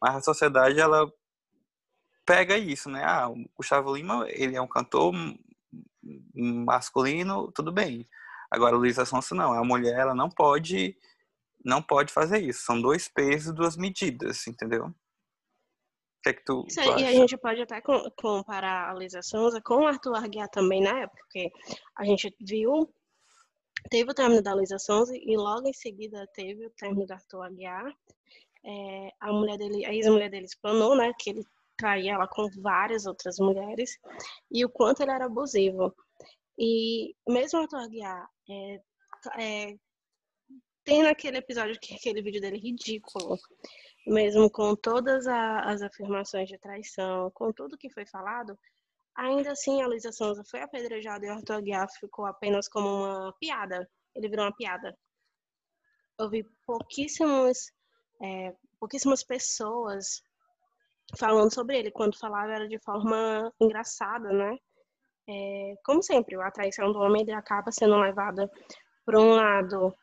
Mas 0.00 0.16
a 0.16 0.20
sociedade 0.20 0.80
ela 0.80 1.10
pega 2.26 2.56
isso, 2.56 2.88
né? 2.88 3.04
Ah, 3.04 3.28
o 3.28 3.36
Gustavo 3.56 3.94
Lima, 3.94 4.26
ele 4.28 4.56
é 4.56 4.60
um 4.60 4.68
cantor 4.68 5.12
masculino, 6.34 7.52
tudo 7.52 7.72
bem. 7.72 8.08
Agora, 8.50 8.76
Luísa 8.76 9.04
Sonsa 9.04 9.34
não, 9.34 9.52
a 9.52 9.64
mulher 9.64 9.98
ela 9.98 10.14
não 10.14 10.28
pode 10.28 10.96
não 11.64 11.82
pode 11.82 12.12
fazer 12.12 12.42
isso. 12.42 12.62
São 12.64 12.80
dois 12.80 13.08
pesos, 13.08 13.54
duas 13.54 13.76
medidas, 13.76 14.46
entendeu? 14.46 14.86
O 14.86 14.94
que 16.22 16.28
é 16.30 16.32
que 16.34 16.44
tu, 16.44 16.64
Isso, 16.68 16.80
tu 16.82 16.98
e 17.00 17.06
a 17.06 17.12
gente 17.12 17.36
pode 17.36 17.62
até 17.62 17.80
com- 17.80 18.10
comparar 18.16 18.90
a 18.90 18.92
Luísa 18.92 19.22
Sonza 19.22 19.60
com 19.62 19.76
o 19.76 19.86
Arthur 19.86 20.16
Aguiar 20.16 20.48
também 20.48 20.82
na 20.82 21.00
época, 21.00 21.22
porque 21.22 21.50
a 21.96 22.04
gente 22.04 22.34
viu, 22.40 22.92
teve 23.90 24.10
o 24.10 24.14
término 24.14 24.42
da 24.42 24.54
Luísa 24.54 24.78
Sonza 24.78 25.14
e 25.16 25.36
logo 25.36 25.68
em 25.68 25.72
seguida 25.72 26.26
teve 26.34 26.66
o 26.66 26.70
término 26.70 27.06
do 27.06 27.12
Arthur 27.12 27.42
Aguiar. 27.42 27.94
É, 28.66 29.10
a 29.20 29.32
mulher 29.32 29.58
dele, 29.58 29.84
a 29.84 29.92
ex-mulher 29.92 30.30
dele 30.30 30.46
explanou, 30.46 30.96
né, 30.96 31.12
que 31.18 31.30
ele 31.30 31.44
traía 31.76 32.14
ela 32.14 32.26
com 32.26 32.48
várias 32.62 33.04
outras 33.04 33.38
mulheres 33.38 33.98
e 34.50 34.64
o 34.64 34.68
quanto 34.70 35.02
ele 35.02 35.10
era 35.10 35.26
abusivo. 35.26 35.94
E 36.58 37.14
mesmo 37.28 37.60
Arthur 37.60 37.80
Aguiar 37.80 38.30
é, 38.48 38.80
é, 39.38 39.76
tem 40.84 41.02
naquele 41.02 41.38
episódio, 41.38 41.78
que 41.80 41.94
aquele 41.94 42.22
vídeo 42.22 42.40
dele 42.40 42.58
ridículo, 42.58 43.38
mesmo 44.06 44.50
com 44.50 44.76
todas 44.76 45.26
a- 45.26 45.60
as 45.60 45.82
afirmações 45.82 46.48
de 46.48 46.58
traição, 46.58 47.30
com 47.32 47.52
tudo 47.52 47.78
que 47.78 47.90
foi 47.90 48.06
falado, 48.06 48.58
ainda 49.16 49.52
assim 49.52 49.82
a 49.82 49.86
Luísa 49.86 50.12
Sonza 50.12 50.44
foi 50.44 50.60
apedrejada 50.60 51.24
e 51.24 51.28
Arthur 51.28 51.54
Aguiar 51.54 51.88
ficou 51.98 52.26
apenas 52.26 52.68
como 52.68 52.88
uma 52.88 53.32
piada. 53.40 53.88
Ele 54.14 54.28
virou 54.28 54.44
uma 54.44 54.54
piada. 54.54 54.96
Eu 56.18 56.30
vi 56.30 56.44
pouquíssimos, 56.66 57.72
é, 58.22 58.54
pouquíssimas 58.78 59.24
pessoas 59.24 60.22
falando 61.16 61.52
sobre 61.52 61.78
ele. 61.78 61.90
Quando 61.90 62.18
falava 62.18 62.52
era 62.52 62.68
de 62.68 62.78
forma 62.78 63.52
engraçada, 63.60 64.32
né? 64.32 64.56
É, 65.28 65.74
como 65.84 66.02
sempre, 66.02 66.36
a 66.36 66.50
traição 66.50 66.92
do 66.92 66.98
homem 66.98 67.30
acaba 67.32 67.72
sendo 67.72 67.96
levada 67.96 68.50
por 69.04 69.16
um 69.16 69.34
lado 69.34 69.94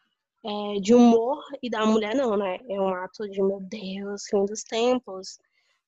é, 0.44 0.80
de 0.80 0.94
humor 0.94 1.44
e 1.62 1.70
da 1.70 1.86
mulher 1.86 2.16
não, 2.16 2.36
né? 2.36 2.58
É 2.68 2.80
um 2.80 2.94
ato 2.94 3.30
de, 3.30 3.42
meu 3.42 3.60
Deus, 3.62 4.26
fim 4.30 4.46
dos 4.46 4.64
tempos, 4.64 5.40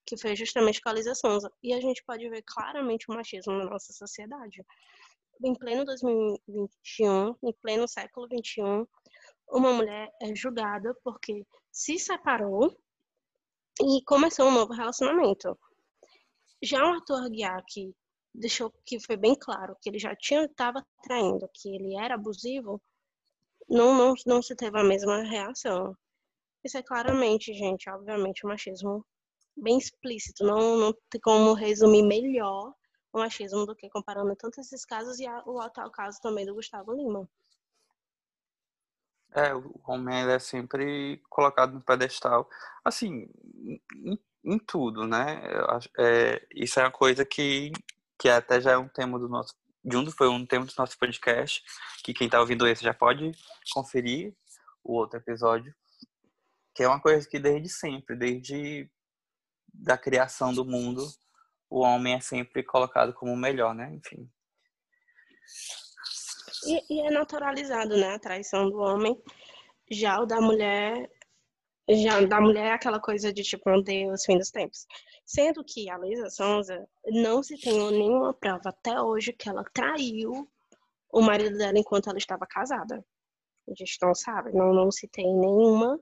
que 0.05 0.17
foi 0.17 0.35
justamente 0.35 0.81
com 0.81 0.89
a 0.89 0.93
Lisa 0.93 1.15
Sonza. 1.15 1.51
E 1.61 1.73
a 1.73 1.79
gente 1.79 2.03
pode 2.03 2.27
ver 2.29 2.43
claramente 2.43 3.09
o 3.09 3.13
machismo 3.13 3.53
na 3.53 3.65
nossa 3.65 3.93
sociedade. 3.93 4.65
Em 5.43 5.53
pleno 5.55 5.85
2021, 5.85 7.35
em 7.43 7.53
pleno 7.61 7.87
século 7.87 8.27
21, 8.27 8.85
uma 9.49 9.73
mulher 9.73 10.09
é 10.21 10.35
julgada 10.35 10.95
porque 11.03 11.45
se 11.71 11.97
separou 11.99 12.75
e 13.81 14.03
começou 14.05 14.47
um 14.47 14.51
novo 14.51 14.73
relacionamento. 14.73 15.57
Já 16.61 16.83
o 16.83 16.93
Arthur 16.93 17.25
Aguiar, 17.25 17.63
que 17.67 17.93
deixou 18.33 18.71
que 18.85 18.99
foi 18.99 19.17
bem 19.17 19.35
claro 19.35 19.75
que 19.81 19.89
ele 19.89 19.99
já 19.99 20.15
tinha 20.15 20.45
estava 20.45 20.85
traindo, 21.03 21.49
que 21.53 21.75
ele 21.75 21.95
era 21.95 22.15
abusivo, 22.15 22.81
não, 23.69 23.93
não, 23.95 24.13
não 24.25 24.41
se 24.41 24.55
teve 24.55 24.79
a 24.79 24.83
mesma 24.83 25.23
reação. 25.23 25.95
Isso 26.63 26.77
é 26.77 26.83
claramente, 26.83 27.53
gente, 27.53 27.89
obviamente, 27.89 28.45
um 28.45 28.49
machismo 28.49 29.05
bem 29.55 29.77
explícito. 29.77 30.43
Não, 30.43 30.77
não 30.77 30.93
tem 31.09 31.21
como 31.21 31.53
resumir 31.53 32.03
melhor 32.03 32.73
o 33.11 33.19
machismo 33.19 33.65
do 33.65 33.75
que 33.75 33.89
comparando 33.89 34.35
tanto 34.35 34.59
esses 34.59 34.83
casos 34.83 35.19
e 35.19 35.27
o 35.45 35.59
atual 35.59 35.91
caso 35.91 36.19
também 36.21 36.45
do 36.45 36.55
Gustavo 36.55 36.93
Lima. 36.93 37.29
É, 39.35 39.53
o 39.53 39.79
homem 39.87 40.29
é 40.29 40.39
sempre 40.39 41.21
colocado 41.29 41.73
no 41.73 41.81
pedestal. 41.81 42.47
Assim, 42.83 43.27
em, 44.03 44.19
em 44.43 44.59
tudo, 44.59 45.07
né? 45.07 45.41
É, 45.97 46.45
isso 46.53 46.79
é 46.79 46.83
uma 46.83 46.91
coisa 46.91 47.25
que, 47.25 47.71
que 48.19 48.29
até 48.29 48.61
já 48.61 48.71
é 48.71 48.77
um 48.77 48.87
tema 48.87 49.17
do 49.17 49.27
nosso. 49.27 49.55
De 49.83 49.97
um, 49.97 50.09
foi 50.11 50.29
um 50.29 50.45
tema 50.45 50.65
do 50.65 50.73
nosso 50.77 50.97
podcast, 50.97 51.63
que 52.03 52.13
quem 52.13 52.29
tá 52.29 52.39
ouvindo 52.39 52.67
esse 52.67 52.83
já 52.83 52.93
pode 52.93 53.31
conferir 53.73 54.33
o 54.83 54.93
outro 54.93 55.19
episódio, 55.19 55.73
que 56.73 56.83
é 56.83 56.87
uma 56.87 57.01
coisa 57.01 57.27
que 57.27 57.39
desde 57.39 57.69
sempre, 57.69 58.15
desde 58.15 58.89
da 59.73 59.97
criação 59.97 60.53
do 60.53 60.63
mundo, 60.63 61.05
o 61.69 61.79
homem 61.79 62.13
é 62.13 62.19
sempre 62.19 62.63
colocado 62.63 63.13
como 63.13 63.33
o 63.33 63.37
melhor, 63.37 63.73
né? 63.73 63.91
Enfim. 63.93 64.29
E, 66.65 66.95
e 66.95 67.07
é 67.07 67.11
naturalizado, 67.11 67.97
né? 67.97 68.13
A 68.13 68.19
traição 68.19 68.69
do 68.69 68.77
homem. 68.77 69.19
Já 69.89 70.19
o 70.19 70.25
da 70.25 70.39
mulher. 70.39 71.09
Já 71.89 72.21
da 72.21 72.39
mulher 72.39 72.67
é 72.67 72.73
aquela 72.73 72.99
coisa 72.99 73.33
de 73.33 73.43
tipo, 73.43 73.69
meu 73.69 73.83
Deus, 73.83 74.23
fim 74.23 74.37
dos 74.37 74.51
tempos. 74.51 74.85
Sendo 75.25 75.63
que 75.65 75.89
a 75.89 75.97
Luísa 75.97 76.29
Sonza 76.29 76.87
não 77.07 77.43
se 77.43 77.59
tem 77.59 77.73
nenhuma 77.91 78.33
prova 78.33 78.69
até 78.69 79.01
hoje 79.01 79.33
que 79.33 79.49
ela 79.49 79.65
traiu 79.73 80.49
o 81.11 81.21
marido 81.21 81.57
dela 81.57 81.77
enquanto 81.77 82.09
ela 82.09 82.17
estava 82.17 82.45
casada. 82.45 83.03
A 83.67 83.73
gente 83.75 83.97
não 84.01 84.13
sabe, 84.13 84.53
não, 84.53 84.73
não 84.73 84.91
se 84.91 85.07
tem 85.07 85.25
nenhuma, 85.25 85.99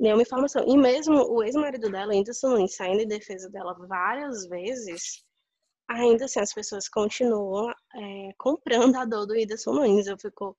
nenhuma 0.00 0.22
informação. 0.22 0.64
E 0.66 0.76
mesmo 0.76 1.14
o 1.30 1.44
ex-marido 1.44 1.90
dela, 1.90 2.14
Whindersson 2.14 2.48
Nunes, 2.48 2.74
saindo 2.74 3.02
em 3.02 3.06
defesa 3.06 3.50
dela 3.50 3.74
várias 3.86 4.46
vezes, 4.48 5.22
ainda 5.88 6.24
assim 6.24 6.40
as 6.40 6.54
pessoas 6.54 6.88
continuam 6.88 7.70
é, 7.94 8.30
comprando 8.38 8.96
a 8.96 9.04
dor 9.04 9.26
do 9.26 9.34
Whindersson 9.34 9.74
Nunes. 9.74 10.06
Eu 10.06 10.18
fico, 10.18 10.56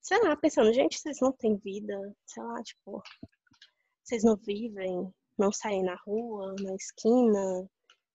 sei 0.00 0.20
lá, 0.22 0.36
pensando, 0.36 0.72
gente, 0.72 0.98
vocês 0.98 1.18
não 1.20 1.32
têm 1.32 1.56
vida, 1.56 1.98
sei 2.24 2.42
lá, 2.42 2.62
tipo, 2.62 3.02
vocês 4.04 4.22
não 4.22 4.36
vivem, 4.36 5.12
não 5.36 5.50
saem 5.50 5.82
na 5.82 5.96
rua, 6.06 6.54
na 6.60 6.74
esquina, 6.76 7.68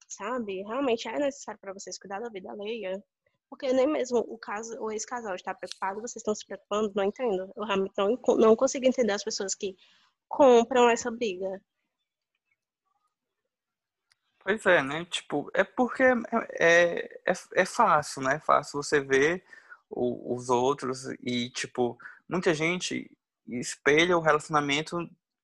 sabe? 0.08 0.64
Realmente 0.64 1.10
é 1.10 1.20
necessário 1.20 1.60
para 1.60 1.74
vocês 1.74 2.00
cuidar 2.00 2.22
da 2.22 2.30
vida 2.30 2.52
alheia. 2.52 3.04
Porque 3.50 3.72
nem 3.72 3.88
mesmo 3.88 4.20
o 4.20 4.38
caso, 4.38 4.78
o 4.82 4.92
ex-casal 4.92 5.34
está 5.34 5.54
preocupado, 5.54 6.02
vocês 6.02 6.18
estão 6.18 6.36
se 6.36 6.46
preocupando, 6.46 6.92
não 6.94 7.06
entendo. 7.06 7.50
Eu 7.56 7.64
realmente 7.64 7.94
não, 7.98 8.18
não 8.38 8.56
consigo 8.58 8.86
entender 8.86 9.14
as 9.14 9.24
pessoas 9.24 9.56
que 9.56 9.74
compram 10.28 10.90
essa 10.90 11.12
briga. 11.12 11.62
Pois 14.44 14.66
é, 14.66 14.82
né? 14.82 15.06
Tipo, 15.06 15.50
é 15.54 15.64
porque 15.64 16.04
é, 16.60 17.22
é, 17.26 17.34
é, 17.56 17.66
fácil, 17.66 18.22
né? 18.22 18.36
É 18.36 18.40
fácil 18.40 18.82
você 18.82 19.00
ver 19.02 19.44
o- 19.90 20.36
os 20.36 20.50
outros 20.50 21.06
e, 21.22 21.50
tipo, 21.50 21.98
muita 22.30 22.54
gente 22.54 23.10
espelha 23.48 24.18
o 24.18 24.22
relacionamento 24.22 24.98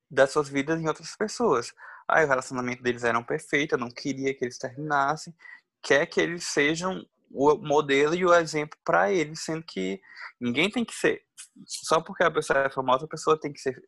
das 0.10 0.32
suas 0.32 0.48
vidas 0.50 0.80
em 0.80 0.88
outras 0.88 1.16
pessoas. 1.16 1.74
Ah, 2.08 2.24
o 2.24 2.28
relacionamento 2.28 2.82
deles 2.84 3.04
era 3.04 3.22
perfeito, 3.24 3.74
eu 3.76 3.80
não 3.80 3.90
queria 3.92 4.34
que 4.34 4.44
eles 4.46 4.58
terminassem. 4.58 5.34
quer 5.82 6.06
que 6.08 6.22
eles 6.22 6.46
sejam 6.46 7.06
o 7.34 7.58
modelo 7.58 8.16
e 8.16 8.26
o 8.26 8.34
exemplo 8.34 8.78
para 8.86 9.12
eles, 9.12 9.44
sendo 9.44 9.64
que 9.64 10.00
ninguém 10.40 10.70
tem 10.70 10.86
que 10.86 10.94
ser 10.94 11.24
só 11.66 12.02
porque 12.02 12.24
a 12.24 12.32
pessoa 12.32 12.60
é 12.60 12.70
famosa, 12.70 13.06
a 13.06 13.10
pessoa 13.10 13.40
tem 13.40 13.52
que 13.52 13.60
ser 13.60 13.82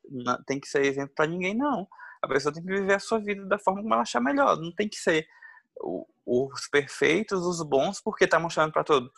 tem 0.45 0.59
que 0.59 0.67
ser 0.67 0.85
exemplo 0.85 1.13
para 1.15 1.27
ninguém 1.27 1.55
não. 1.55 1.87
A 2.21 2.27
pessoa 2.27 2.53
tem 2.53 2.63
que 2.63 2.71
viver 2.71 2.93
a 2.93 2.99
sua 2.99 3.19
vida 3.19 3.45
da 3.45 3.59
forma 3.59 3.81
como 3.81 3.93
ela 3.93 4.03
achar 4.03 4.21
melhor, 4.21 4.57
não 4.57 4.73
tem 4.73 4.89
que 4.89 4.97
ser 4.97 5.27
os 6.25 6.67
perfeitos, 6.69 7.45
os 7.45 7.61
bons, 7.61 8.01
porque 8.01 8.27
tá 8.27 8.39
mostrando 8.39 8.71
para 8.71 8.83
todo. 8.83 9.11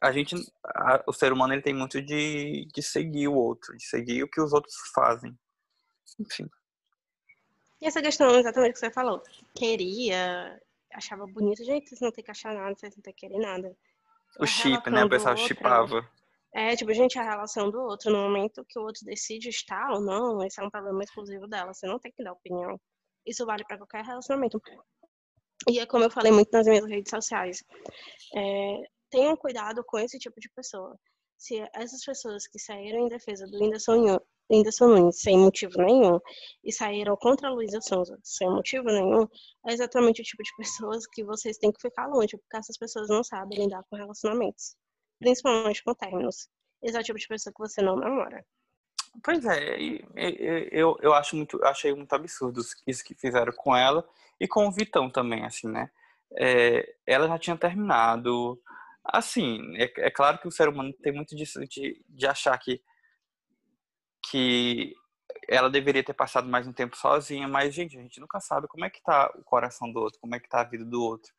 A 0.00 0.12
gente, 0.12 0.34
a, 0.64 1.02
o 1.06 1.12
ser 1.12 1.32
humano, 1.32 1.52
ele 1.52 1.62
tem 1.62 1.74
muito 1.74 2.00
de, 2.00 2.68
de 2.72 2.82
seguir 2.82 3.28
o 3.28 3.34
outro, 3.34 3.76
de 3.76 3.84
seguir 3.84 4.22
o 4.22 4.30
que 4.30 4.40
os 4.40 4.52
outros 4.52 4.74
fazem. 4.94 5.36
Enfim. 6.18 6.48
E 7.80 7.86
essa 7.86 8.00
questão 8.00 8.30
exatamente 8.38 8.74
que 8.74 8.78
você 8.78 8.90
falou, 8.90 9.22
queria, 9.54 10.60
achava 10.96 11.26
bonito, 11.26 11.64
gente, 11.64 11.88
vocês 11.88 12.00
não 12.00 12.10
tem 12.10 12.24
que 12.24 12.30
achar 12.30 12.54
nada, 12.54 12.74
vocês 12.74 12.94
não 12.96 13.02
tem 13.02 13.12
que 13.12 13.26
querer 13.26 13.38
nada. 13.38 13.76
O 14.38 14.46
chip, 14.46 14.90
né? 14.90 15.04
O 15.04 15.08
pessoal 15.08 15.36
chipava. 15.36 16.08
É, 16.54 16.74
tipo, 16.74 16.92
gente, 16.94 17.18
a 17.18 17.22
relação 17.22 17.70
do 17.70 17.78
outro, 17.80 18.10
no 18.10 18.18
momento 18.18 18.64
que 18.66 18.78
o 18.78 18.82
outro 18.82 19.04
decide 19.04 19.50
estar 19.50 19.90
ou 19.92 20.00
não, 20.00 20.42
esse 20.42 20.60
é 20.60 20.64
um 20.64 20.70
problema 20.70 21.02
exclusivo 21.02 21.46
dela, 21.46 21.74
você 21.74 21.86
não 21.86 21.98
tem 21.98 22.10
que 22.10 22.24
dar 22.24 22.32
opinião. 22.32 22.80
Isso 23.26 23.44
vale 23.44 23.64
para 23.64 23.76
qualquer 23.76 24.04
relacionamento. 24.04 24.60
E 25.68 25.78
é 25.78 25.86
como 25.86 26.04
eu 26.04 26.10
falei 26.10 26.32
muito 26.32 26.50
nas 26.52 26.66
minhas 26.66 26.86
redes 26.86 27.10
sociais. 27.10 27.62
É, 28.34 28.82
tenham 29.10 29.36
cuidado 29.36 29.84
com 29.84 29.98
esse 29.98 30.18
tipo 30.18 30.40
de 30.40 30.48
pessoa. 30.50 30.98
Se 31.36 31.58
essas 31.74 32.02
pessoas 32.02 32.46
que 32.46 32.58
saíram 32.58 33.00
em 33.00 33.08
defesa 33.08 33.46
do 33.46 33.58
Whindersson, 33.58 34.18
Whindersson 34.50 34.88
Nunes 34.88 35.20
sem 35.20 35.38
motivo 35.38 35.78
nenhum 35.78 36.20
e 36.64 36.72
saíram 36.72 37.16
contra 37.16 37.48
a 37.48 37.52
Luísa 37.52 37.80
Sonza 37.80 38.18
sem 38.22 38.48
motivo 38.48 38.84
nenhum, 38.86 39.26
é 39.66 39.72
exatamente 39.72 40.20
o 40.20 40.24
tipo 40.24 40.42
de 40.42 40.50
pessoas 40.56 41.06
que 41.06 41.24
vocês 41.24 41.58
têm 41.58 41.72
que 41.72 41.80
ficar 41.80 42.06
longe, 42.06 42.36
porque 42.36 42.56
essas 42.56 42.76
pessoas 42.76 43.08
não 43.08 43.24
sabem 43.24 43.64
lidar 43.64 43.82
com 43.90 43.96
relacionamentos, 43.96 44.76
principalmente 45.18 45.82
com 45.82 45.94
términos. 45.94 46.48
Esse 46.82 46.96
é 46.96 47.00
o 47.00 47.04
tipo 47.04 47.18
de 47.18 47.26
pessoa 47.26 47.52
que 47.52 47.60
você 47.60 47.82
não 47.82 47.96
namora. 47.96 48.44
Pois 49.22 49.44
é, 49.46 49.76
eu, 50.70 50.96
eu 51.00 51.14
acho 51.14 51.36
muito, 51.36 51.62
achei 51.64 51.94
muito 51.94 52.12
absurdo 52.12 52.60
isso 52.86 53.04
que 53.04 53.14
fizeram 53.14 53.52
com 53.52 53.74
ela 53.74 54.06
e 54.38 54.46
com 54.46 54.66
o 54.66 54.72
Vitão 54.72 55.10
também, 55.10 55.44
assim, 55.44 55.68
né? 55.68 55.90
É, 56.36 56.94
ela 57.06 57.26
já 57.28 57.38
tinha 57.38 57.56
terminado. 57.56 58.60
Assim, 59.04 59.60
é, 59.76 59.84
é, 60.06 60.10
claro 60.10 60.38
que 60.38 60.48
o 60.48 60.50
ser 60.50 60.68
humano 60.68 60.92
tem 60.92 61.12
muito 61.12 61.34
disso 61.34 61.60
de, 61.66 62.02
de 62.08 62.26
achar 62.26 62.58
que, 62.58 62.82
que 64.30 64.94
ela 65.48 65.70
deveria 65.70 66.02
ter 66.02 66.14
passado 66.14 66.48
mais 66.48 66.66
um 66.66 66.72
tempo 66.72 66.96
sozinha, 66.96 67.46
mas, 67.46 67.74
gente, 67.74 67.96
a 67.96 68.02
gente 68.02 68.20
nunca 68.20 68.40
sabe 68.40 68.66
como 68.68 68.84
é 68.84 68.90
que 68.90 69.02
tá 69.02 69.32
o 69.36 69.44
coração 69.44 69.92
do 69.92 70.00
outro, 70.00 70.20
como 70.20 70.34
é 70.34 70.40
que 70.40 70.48
tá 70.48 70.60
a 70.60 70.64
vida 70.64 70.84
do 70.84 71.02
outro. 71.02 71.32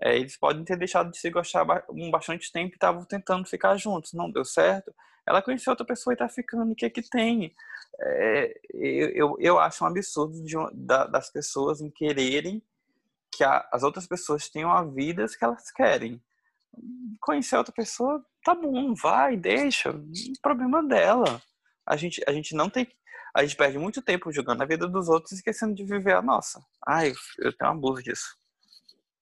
É, 0.00 0.16
eles 0.16 0.36
podem 0.36 0.64
ter 0.64 0.76
deixado 0.76 1.10
de 1.10 1.18
se 1.18 1.28
gostar 1.30 1.66
um 1.90 2.10
bastante 2.10 2.52
tempo 2.52 2.72
e 2.72 2.76
estavam 2.76 3.04
tentando 3.04 3.48
ficar 3.48 3.76
juntos, 3.76 4.12
não 4.12 4.30
deu 4.30 4.44
certo. 4.44 4.94
Ela 5.26 5.42
conheceu 5.42 5.72
outra 5.72 5.86
pessoa 5.86 6.14
e 6.14 6.16
tá 6.16 6.28
ficando, 6.28 6.72
o 6.72 6.74
que 6.74 6.86
é 6.86 6.90
que 6.90 7.02
tem? 7.02 7.54
É, 8.00 8.60
eu, 8.74 9.36
eu 9.40 9.58
acho 9.58 9.84
um 9.84 9.88
absurdo 9.88 10.42
de, 10.44 10.54
da, 10.72 11.04
das 11.06 11.30
pessoas 11.30 11.80
em 11.80 11.90
quererem 11.90 12.62
que 13.36 13.42
a, 13.42 13.68
as 13.72 13.82
outras 13.82 14.06
pessoas 14.06 14.48
tenham 14.48 14.72
a 14.72 14.84
vida 14.84 15.26
que 15.26 15.44
elas 15.44 15.70
querem. 15.72 16.22
Conhecer 17.20 17.56
outra 17.56 17.72
pessoa, 17.72 18.24
tá 18.44 18.54
bom, 18.54 18.94
vai, 18.94 19.36
deixa, 19.36 19.92
problema 20.40 20.82
dela. 20.82 21.42
A 21.88 21.96
gente, 21.96 22.22
a 22.26 22.32
gente 22.32 22.54
não 22.54 22.68
tem 22.68 22.86
a 23.34 23.44
gente 23.44 23.56
perde 23.56 23.78
muito 23.78 24.02
tempo 24.02 24.32
jogando 24.32 24.62
a 24.62 24.66
vida 24.66 24.88
dos 24.88 25.08
outros 25.08 25.32
e 25.32 25.34
esquecendo 25.36 25.74
de 25.74 25.84
viver 25.84 26.14
a 26.14 26.22
nossa. 26.22 26.60
Ai, 26.86 27.12
eu 27.38 27.56
tenho 27.56 27.70
um 27.70 27.74
abuso 27.74 28.02
disso. 28.02 28.36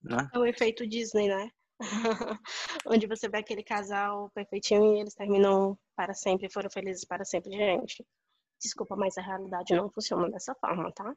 Né? 0.01 0.29
É 0.33 0.39
o 0.39 0.45
efeito 0.45 0.87
Disney, 0.87 1.27
né? 1.27 1.49
Onde 2.87 3.05
você 3.05 3.29
vê 3.29 3.37
aquele 3.37 3.63
casal 3.63 4.31
perfeitinho 4.33 4.95
e 4.95 5.01
eles 5.01 5.13
terminam 5.13 5.77
para 5.95 6.13
sempre, 6.13 6.51
foram 6.51 6.69
felizes 6.69 7.05
para 7.05 7.25
sempre, 7.25 7.51
gente. 7.51 8.05
Desculpa, 8.59 8.95
mas 8.95 9.17
a 9.17 9.21
realidade 9.21 9.75
não 9.75 9.91
funciona 9.91 10.29
dessa 10.31 10.55
forma, 10.55 10.91
tá? 10.93 11.13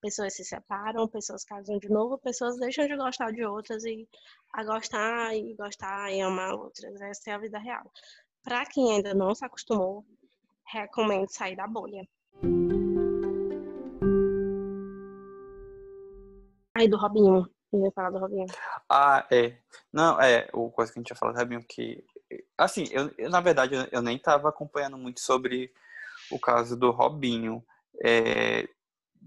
Pessoas 0.00 0.34
se 0.34 0.44
separam, 0.44 1.08
pessoas 1.08 1.44
casam 1.44 1.78
de 1.78 1.88
novo, 1.88 2.18
pessoas 2.18 2.58
deixam 2.58 2.86
de 2.86 2.96
gostar 2.96 3.32
de 3.32 3.44
outras 3.44 3.84
e 3.84 4.08
a 4.54 4.64
gostar 4.64 5.34
e 5.34 5.54
gostar 5.54 6.12
e 6.12 6.20
amar 6.20 6.54
outras. 6.54 7.00
Essa 7.00 7.30
é 7.30 7.34
a 7.34 7.38
vida 7.38 7.58
real. 7.58 7.90
Para 8.42 8.64
quem 8.66 8.96
ainda 8.96 9.14
não 9.14 9.34
se 9.34 9.44
acostumou, 9.44 10.04
recomendo 10.66 11.28
sair 11.28 11.56
da 11.56 11.66
bolha. 11.66 12.06
Aí 16.76 16.88
do 16.88 16.96
Robinho. 16.96 17.46
Eu 17.72 17.84
ia 17.84 17.92
falar 17.92 18.10
do 18.10 18.18
Robinho. 18.18 18.46
Ah, 18.88 19.26
é. 19.30 19.56
Não, 19.92 20.20
é, 20.20 20.48
o 20.52 20.70
coisa 20.70 20.92
que 20.92 20.98
a 20.98 21.00
gente 21.00 21.10
ia 21.10 21.16
falar 21.16 21.32
do 21.32 21.38
Robinho, 21.38 21.64
que. 21.66 22.04
Assim, 22.56 22.84
eu, 22.90 23.10
eu 23.16 23.30
na 23.30 23.40
verdade, 23.40 23.74
eu, 23.74 23.86
eu 23.90 24.02
nem 24.02 24.16
estava 24.16 24.48
acompanhando 24.48 24.98
muito 24.98 25.20
sobre 25.20 25.72
o 26.30 26.38
caso 26.38 26.76
do 26.76 26.90
Robinho. 26.90 27.64
É, 28.04 28.68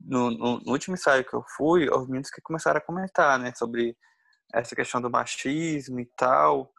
no, 0.03 0.29
no, 0.31 0.59
no, 0.59 0.71
último 0.71 0.95
ensaio 0.95 1.23
que 1.23 1.33
eu 1.33 1.43
fui, 1.55 1.89
os 1.89 2.07
meninos 2.07 2.29
que 2.29 2.41
começaram 2.41 2.77
a 2.77 2.81
comentar, 2.81 3.39
né, 3.39 3.53
sobre 3.55 3.95
essa 4.53 4.75
questão 4.75 5.01
do 5.01 5.09
machismo 5.09 5.99
e 5.99 6.05
tal, 6.17 6.71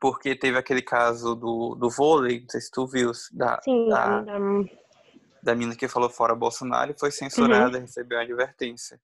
porque 0.00 0.34
teve 0.34 0.56
aquele 0.56 0.80
caso 0.80 1.34
do, 1.34 1.74
do 1.74 1.90
vôlei, 1.90 2.40
não 2.40 2.48
sei 2.48 2.60
se 2.62 2.70
tu 2.70 2.86
viu, 2.86 3.12
da, 3.32 3.60
Sim, 3.62 3.88
da, 3.88 4.22
da... 4.22 4.38
da 5.42 5.54
mina 5.54 5.76
que 5.76 5.86
falou 5.86 6.08
fora 6.08 6.34
Bolsonaro 6.34 6.92
e 6.92 6.98
foi 6.98 7.10
censurada, 7.10 7.76
uhum. 7.76 7.82
recebeu 7.82 8.16
uma 8.16 8.24
advertência. 8.24 8.98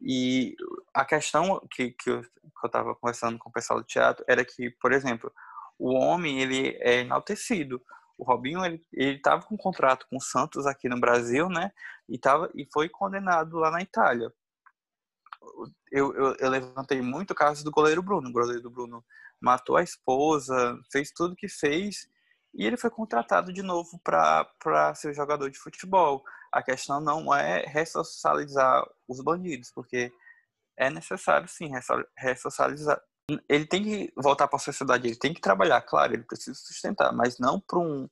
E 0.00 0.56
a 0.92 1.04
questão 1.04 1.60
que, 1.70 1.92
que 1.92 2.10
eu 2.10 2.24
estava 2.64 2.94
conversando 2.96 3.38
com 3.38 3.48
o 3.48 3.52
pessoal 3.52 3.80
do 3.80 3.86
teatro 3.86 4.24
era 4.26 4.44
que, 4.44 4.68
por 4.68 4.92
exemplo, 4.92 5.32
o 5.78 5.92
homem 5.94 6.40
ele 6.40 6.76
é 6.80 7.00
enaltecido. 7.00 7.80
O 8.18 8.24
Robinho 8.24 8.64
ele 8.64 8.84
estava 8.92 9.42
com 9.42 9.54
um 9.54 9.58
contrato 9.58 10.06
com 10.10 10.16
o 10.16 10.20
Santos 10.20 10.66
aqui 10.66 10.88
no 10.88 10.98
Brasil, 10.98 11.48
né? 11.48 11.70
E 12.08 12.18
tava 12.18 12.50
e 12.54 12.66
foi 12.72 12.88
condenado 12.88 13.58
lá 13.58 13.70
na 13.70 13.80
Itália. 13.80 14.32
Eu, 15.90 16.14
eu, 16.14 16.36
eu 16.38 16.50
levantei 16.50 17.00
muito 17.00 17.32
o 17.32 17.34
caso 17.34 17.64
do 17.64 17.70
goleiro 17.70 18.02
Bruno. 18.02 18.28
O 18.28 18.32
goleiro 18.32 18.62
do 18.62 18.70
Bruno 18.70 19.04
matou 19.42 19.76
a 19.76 19.82
esposa, 19.82 20.78
fez 20.90 21.10
tudo 21.10 21.36
que 21.36 21.48
fez 21.48 22.08
e 22.54 22.66
ele 22.66 22.76
foi 22.76 22.90
contratado 22.90 23.52
de 23.52 23.62
novo 23.62 23.98
para 24.02 24.94
ser 24.94 25.14
jogador 25.14 25.50
de 25.50 25.58
futebol. 25.58 26.22
A 26.52 26.62
questão 26.62 27.00
não 27.00 27.34
é 27.34 27.64
ressocializar 27.66 28.86
os 29.08 29.22
bandidos, 29.22 29.70
porque 29.74 30.12
é 30.76 30.90
necessário 30.90 31.48
sim 31.48 31.70
ressocializar, 32.16 33.00
ele 33.48 33.66
tem 33.66 33.82
que 33.82 34.12
voltar 34.16 34.48
para 34.48 34.56
a 34.56 34.60
sociedade, 34.60 35.06
ele 35.06 35.16
tem 35.16 35.32
que 35.32 35.40
trabalhar, 35.40 35.80
claro, 35.82 36.14
ele 36.14 36.24
precisa 36.24 36.58
sustentar, 36.58 37.12
mas 37.12 37.38
não 37.38 37.60
para 37.60 37.78
um 37.78 38.08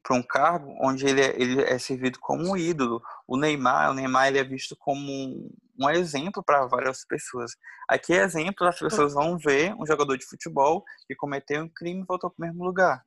para 0.00 0.16
um 0.16 0.22
cargo 0.22 0.74
onde 0.80 1.06
ele 1.06 1.20
é, 1.20 1.34
ele 1.38 1.60
é 1.62 1.78
servido 1.78 2.18
como 2.18 2.48
um 2.48 2.56
ídolo. 2.56 3.02
O 3.26 3.36
Neymar, 3.36 3.90
o 3.90 3.94
Neymar 3.94 4.28
ele 4.28 4.38
é 4.38 4.44
visto 4.44 4.74
como 4.74 5.50
um, 5.78 5.90
exemplo 5.90 6.42
para 6.42 6.66
várias 6.66 7.04
pessoas. 7.04 7.52
Aqui 7.88 8.12
é 8.12 8.22
exemplo, 8.22 8.66
as 8.66 8.78
pessoas 8.78 9.14
vão 9.14 9.38
ver 9.38 9.74
um 9.74 9.86
jogador 9.86 10.16
de 10.16 10.26
futebol 10.26 10.84
que 11.06 11.14
cometeu 11.14 11.62
um 11.62 11.68
crime 11.68 12.02
e 12.02 12.06
voltou 12.06 12.30
para 12.30 12.44
o 12.44 12.46
mesmo 12.46 12.64
lugar. 12.64 13.04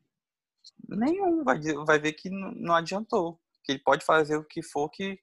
Nenhum 0.87 1.43
vai, 1.43 1.59
vai 1.85 1.99
ver 1.99 2.13
que 2.13 2.29
não 2.29 2.75
adiantou, 2.75 3.39
que 3.63 3.73
ele 3.73 3.79
pode 3.79 4.05
fazer 4.05 4.37
o 4.37 4.43
que 4.43 4.61
for 4.61 4.89
que 4.89 5.19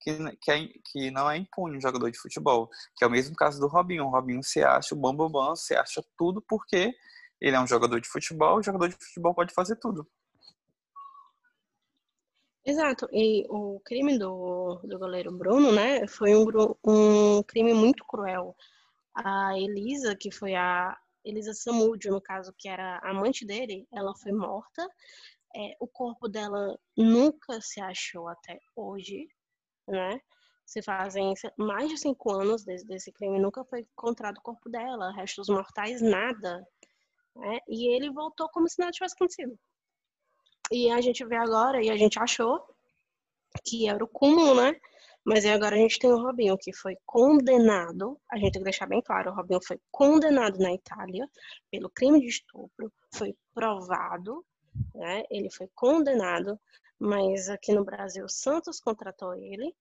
que, 0.00 0.36
que, 0.40 0.50
é, 0.50 0.68
que 0.84 1.10
não 1.10 1.30
é 1.30 1.36
impune 1.36 1.76
um 1.76 1.80
jogador 1.80 2.10
de 2.10 2.18
futebol. 2.18 2.70
Que 2.96 3.04
é 3.04 3.06
o 3.06 3.10
mesmo 3.10 3.34
caso 3.34 3.60
do 3.60 3.66
Robinho. 3.66 4.04
O 4.04 4.10
Robinho 4.10 4.42
se 4.42 4.62
acha 4.62 4.94
o 4.94 4.98
bambambam, 4.98 5.30
bam, 5.30 5.46
bam, 5.48 5.56
se 5.56 5.74
acha 5.74 6.02
tudo 6.16 6.40
porque 6.40 6.94
ele 7.40 7.56
é 7.56 7.60
um 7.60 7.66
jogador 7.66 8.00
de 8.00 8.08
futebol, 8.08 8.58
o 8.58 8.62
jogador 8.62 8.88
de 8.88 8.96
futebol 8.96 9.34
pode 9.34 9.54
fazer 9.54 9.76
tudo. 9.76 10.08
Exato, 12.68 13.08
e 13.12 13.46
o 13.48 13.80
crime 13.80 14.18
do, 14.18 14.78
do 14.84 14.98
goleiro 14.98 15.32
Bruno, 15.32 15.72
né, 15.72 16.06
foi 16.06 16.34
um, 16.36 16.46
um 16.84 17.42
crime 17.42 17.72
muito 17.72 18.04
cruel. 18.04 18.54
A 19.14 19.58
Elisa, 19.58 20.14
que 20.14 20.30
foi 20.30 20.54
a 20.54 20.96
Elisa 21.24 21.54
Samúdio, 21.54 22.12
no 22.12 22.20
caso, 22.20 22.52
que 22.56 22.68
era 22.68 22.98
amante 22.98 23.46
dele, 23.46 23.86
ela 23.92 24.14
foi 24.14 24.32
morta. 24.32 24.86
É, 25.56 25.76
o 25.80 25.86
corpo 25.86 26.28
dela 26.28 26.78
nunca 26.96 27.60
se 27.60 27.80
achou 27.80 28.28
até 28.28 28.60
hoje 28.76 29.28
né? 29.88 30.20
Se 30.64 30.82
fazem 30.82 31.32
mais 31.56 31.88
de 31.88 31.96
cinco 31.96 32.30
anos 32.30 32.62
desde 32.62 32.94
esse 32.94 33.10
crime, 33.10 33.38
nunca 33.38 33.64
foi 33.64 33.80
encontrado 33.80 34.36
o 34.36 34.42
corpo 34.42 34.68
dela, 34.68 35.12
restos 35.12 35.48
mortais, 35.48 36.02
nada. 36.02 36.62
Né? 37.34 37.58
E 37.66 37.94
ele 37.94 38.10
voltou 38.10 38.48
como 38.50 38.68
se 38.68 38.78
nada 38.78 38.92
tivesse 38.92 39.14
acontecido. 39.14 39.58
E 40.70 40.90
a 40.90 41.00
gente 41.00 41.24
vê 41.24 41.36
agora, 41.36 41.82
e 41.82 41.90
a 41.90 41.96
gente 41.96 42.18
achou 42.18 42.62
que 43.64 43.88
era 43.88 44.02
o 44.02 44.08
cúmulo, 44.08 44.54
né? 44.54 44.78
Mas 45.24 45.44
aí 45.44 45.52
agora 45.52 45.76
a 45.76 45.78
gente 45.78 45.98
tem 45.98 46.10
o 46.10 46.22
Robinho, 46.22 46.56
que 46.56 46.72
foi 46.72 46.96
condenado, 47.04 48.18
a 48.30 48.36
gente 48.36 48.52
tem 48.52 48.62
que 48.62 48.70
deixar 48.70 48.86
bem 48.86 49.02
claro, 49.02 49.30
o 49.30 49.34
Robinho 49.34 49.60
foi 49.62 49.78
condenado 49.90 50.58
na 50.58 50.72
Itália 50.72 51.28
pelo 51.70 51.90
crime 51.90 52.20
de 52.20 52.28
estupro, 52.28 52.92
foi 53.12 53.36
provado, 53.54 54.44
né? 54.94 55.24
Ele 55.30 55.50
foi 55.50 55.68
condenado, 55.74 56.58
mas 56.98 57.48
aqui 57.48 57.72
no 57.72 57.84
Brasil 57.84 58.24
o 58.24 58.28
Santos 58.28 58.80
contratou 58.80 59.34
ele. 59.34 59.74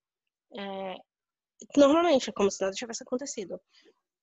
É, 0.53 0.95
normalmente 1.75 2.29
é 2.29 2.33
como 2.33 2.51
se 2.51 2.61
nada 2.61 2.73
tivesse 2.73 3.03
acontecido. 3.03 3.59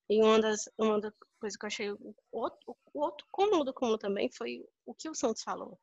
E 0.09 0.23
uma 0.23 0.39
das, 0.41 0.69
uma 0.79 1.01
das 1.01 1.13
coisas 1.41 1.57
que 1.57 1.65
eu 1.65 1.69
achei 1.69 1.91
o 1.91 2.15
outro, 2.31 2.77
o 2.93 3.01
outro 3.01 3.27
cômodo 3.31 3.73
como 3.73 3.97
também 3.97 4.31
foi 4.31 4.63
o 4.85 4.95
que 4.95 5.09
o 5.09 5.15
Santos 5.15 5.43
falou. 5.43 5.79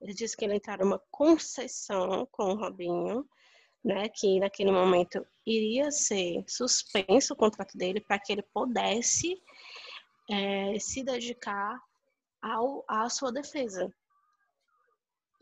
Ele 0.00 0.14
disse 0.14 0.36
que 0.36 0.44
ele 0.44 0.54
entraram 0.54 0.86
uma 0.86 1.02
concessão 1.10 2.26
com 2.30 2.52
o 2.52 2.56
Robinho, 2.56 3.28
né, 3.84 4.08
que 4.08 4.38
naquele 4.38 4.70
momento 4.70 5.24
iria 5.46 5.90
ser 5.90 6.44
suspenso 6.46 7.32
o 7.32 7.36
contrato 7.36 7.76
dele 7.76 8.00
para 8.00 8.18
que 8.18 8.32
ele 8.32 8.42
pudesse 8.42 9.40
é, 10.30 10.78
se 10.78 11.02
dedicar 11.02 11.80
ao, 12.42 12.84
à 12.88 13.08
sua 13.08 13.32
defesa. 13.32 13.92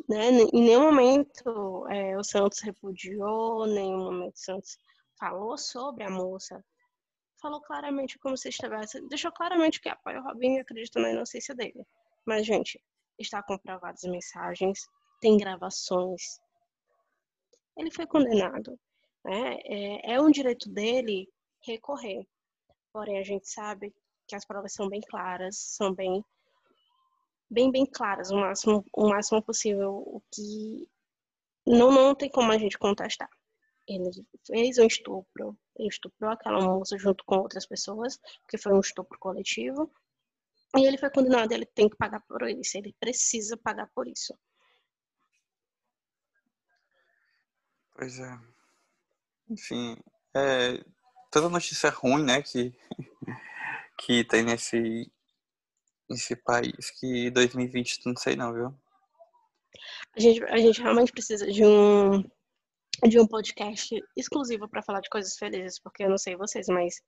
Né? 0.09 0.29
Em 0.29 0.62
nenhum 0.62 0.83
momento 0.83 1.87
é, 1.88 2.16
o 2.16 2.23
Santos 2.23 2.61
repudiou, 2.61 3.66
em 3.66 3.75
nenhum 3.75 4.05
momento 4.05 4.35
o 4.35 4.40
Santos 4.40 4.79
falou 5.19 5.59
sobre 5.59 6.05
a 6.05 6.11
moça. 6.11 6.64
Falou 7.40 7.61
claramente 7.61 8.19
como 8.19 8.37
se 8.37 8.49
estivesse. 8.49 9.01
Deixou 9.09 9.33
claramente 9.33 9.81
que 9.81 9.88
apoia 9.88 10.21
o 10.21 10.23
Robinho 10.23 10.59
e 10.59 10.61
acredita 10.61 11.01
na 11.01 11.11
inocência 11.11 11.55
dele. 11.55 11.85
Mas, 12.25 12.47
gente, 12.47 12.81
está 13.18 13.42
comprovadas 13.42 14.02
mensagens, 14.02 14.88
tem 15.20 15.37
gravações. 15.37 16.40
Ele 17.76 17.90
foi 17.90 18.07
condenado. 18.07 18.79
Né? 19.24 19.59
É, 19.64 20.14
é 20.14 20.20
um 20.20 20.31
direito 20.31 20.68
dele 20.68 21.29
recorrer. 21.64 22.26
Porém, 22.92 23.18
a 23.18 23.22
gente 23.22 23.48
sabe 23.48 23.94
que 24.26 24.35
as 24.35 24.44
provas 24.44 24.72
são 24.72 24.88
bem 24.88 25.00
claras, 25.00 25.57
são 25.57 25.94
bem 25.94 26.24
bem 27.48 27.70
bem 27.70 27.87
claras, 27.87 28.31
o 28.31 28.37
máximo 28.37 28.85
o 28.92 29.09
máximo 29.09 29.40
possível, 29.40 29.92
o 29.94 30.20
que 30.33 30.88
não 31.66 31.92
não 31.92 32.14
tem 32.14 32.29
como 32.29 32.50
a 32.52 32.59
gente 32.59 32.79
contestar. 32.79 33.31
Ele 33.87 34.11
fez 34.44 34.79
um 34.79 34.87
estupro, 34.87 35.57
ele 35.76 35.88
estuprou 35.88 36.31
aquela 36.31 36.61
moça 36.61 36.98
junto 36.98 37.24
com 37.24 37.37
outras 37.37 37.66
pessoas, 37.66 38.18
que 38.48 38.59
foi 38.59 38.72
um 38.72 38.81
estupro 38.81 39.18
coletivo, 39.18 39.90
e 40.74 40.87
ele 40.87 40.98
foi 40.98 41.11
condenado, 41.11 41.52
ele 41.52 41.66
tem 41.66 41.88
que 41.88 41.96
pagar 41.96 42.20
por 42.20 42.42
isso, 42.48 42.76
ele 42.76 42.94
precisa 42.98 43.57
pagar 43.57 43.88
por 43.94 44.09
isso. 44.09 44.37
Pois 47.94 48.18
é. 48.18 48.38
Enfim, 49.48 49.96
é, 50.35 50.85
toda 51.31 51.48
notícia 51.48 51.88
ruim, 51.90 52.24
né, 52.24 52.42
que, 52.42 52.74
que 53.98 54.24
tem 54.24 54.42
nesse, 54.42 55.11
nesse 56.11 56.37
país, 56.37 56.90
que 56.98 57.31
2020 57.31 58.00
não 58.07 58.16
sei 58.16 58.37
não, 58.37 58.52
viu? 58.52 58.74
A 60.16 60.20
gente, 60.20 60.42
a 60.44 60.59
gente 60.59 60.81
realmente 60.81 61.12
precisa 61.12 61.46
de 61.46 61.64
um 61.64 62.22
de 63.07 63.20
um 63.20 63.26
podcast 63.26 63.94
exclusivo 64.16 64.66
para 64.68 64.83
falar 64.83 65.00
de 65.00 65.11
coisas 65.11 65.37
felizes, 65.37 65.79
porque 65.79 66.02
eu 66.05 66.09
não 66.09 66.16
sei 66.16 66.35
vocês, 66.35 66.66
mas 66.68 67.02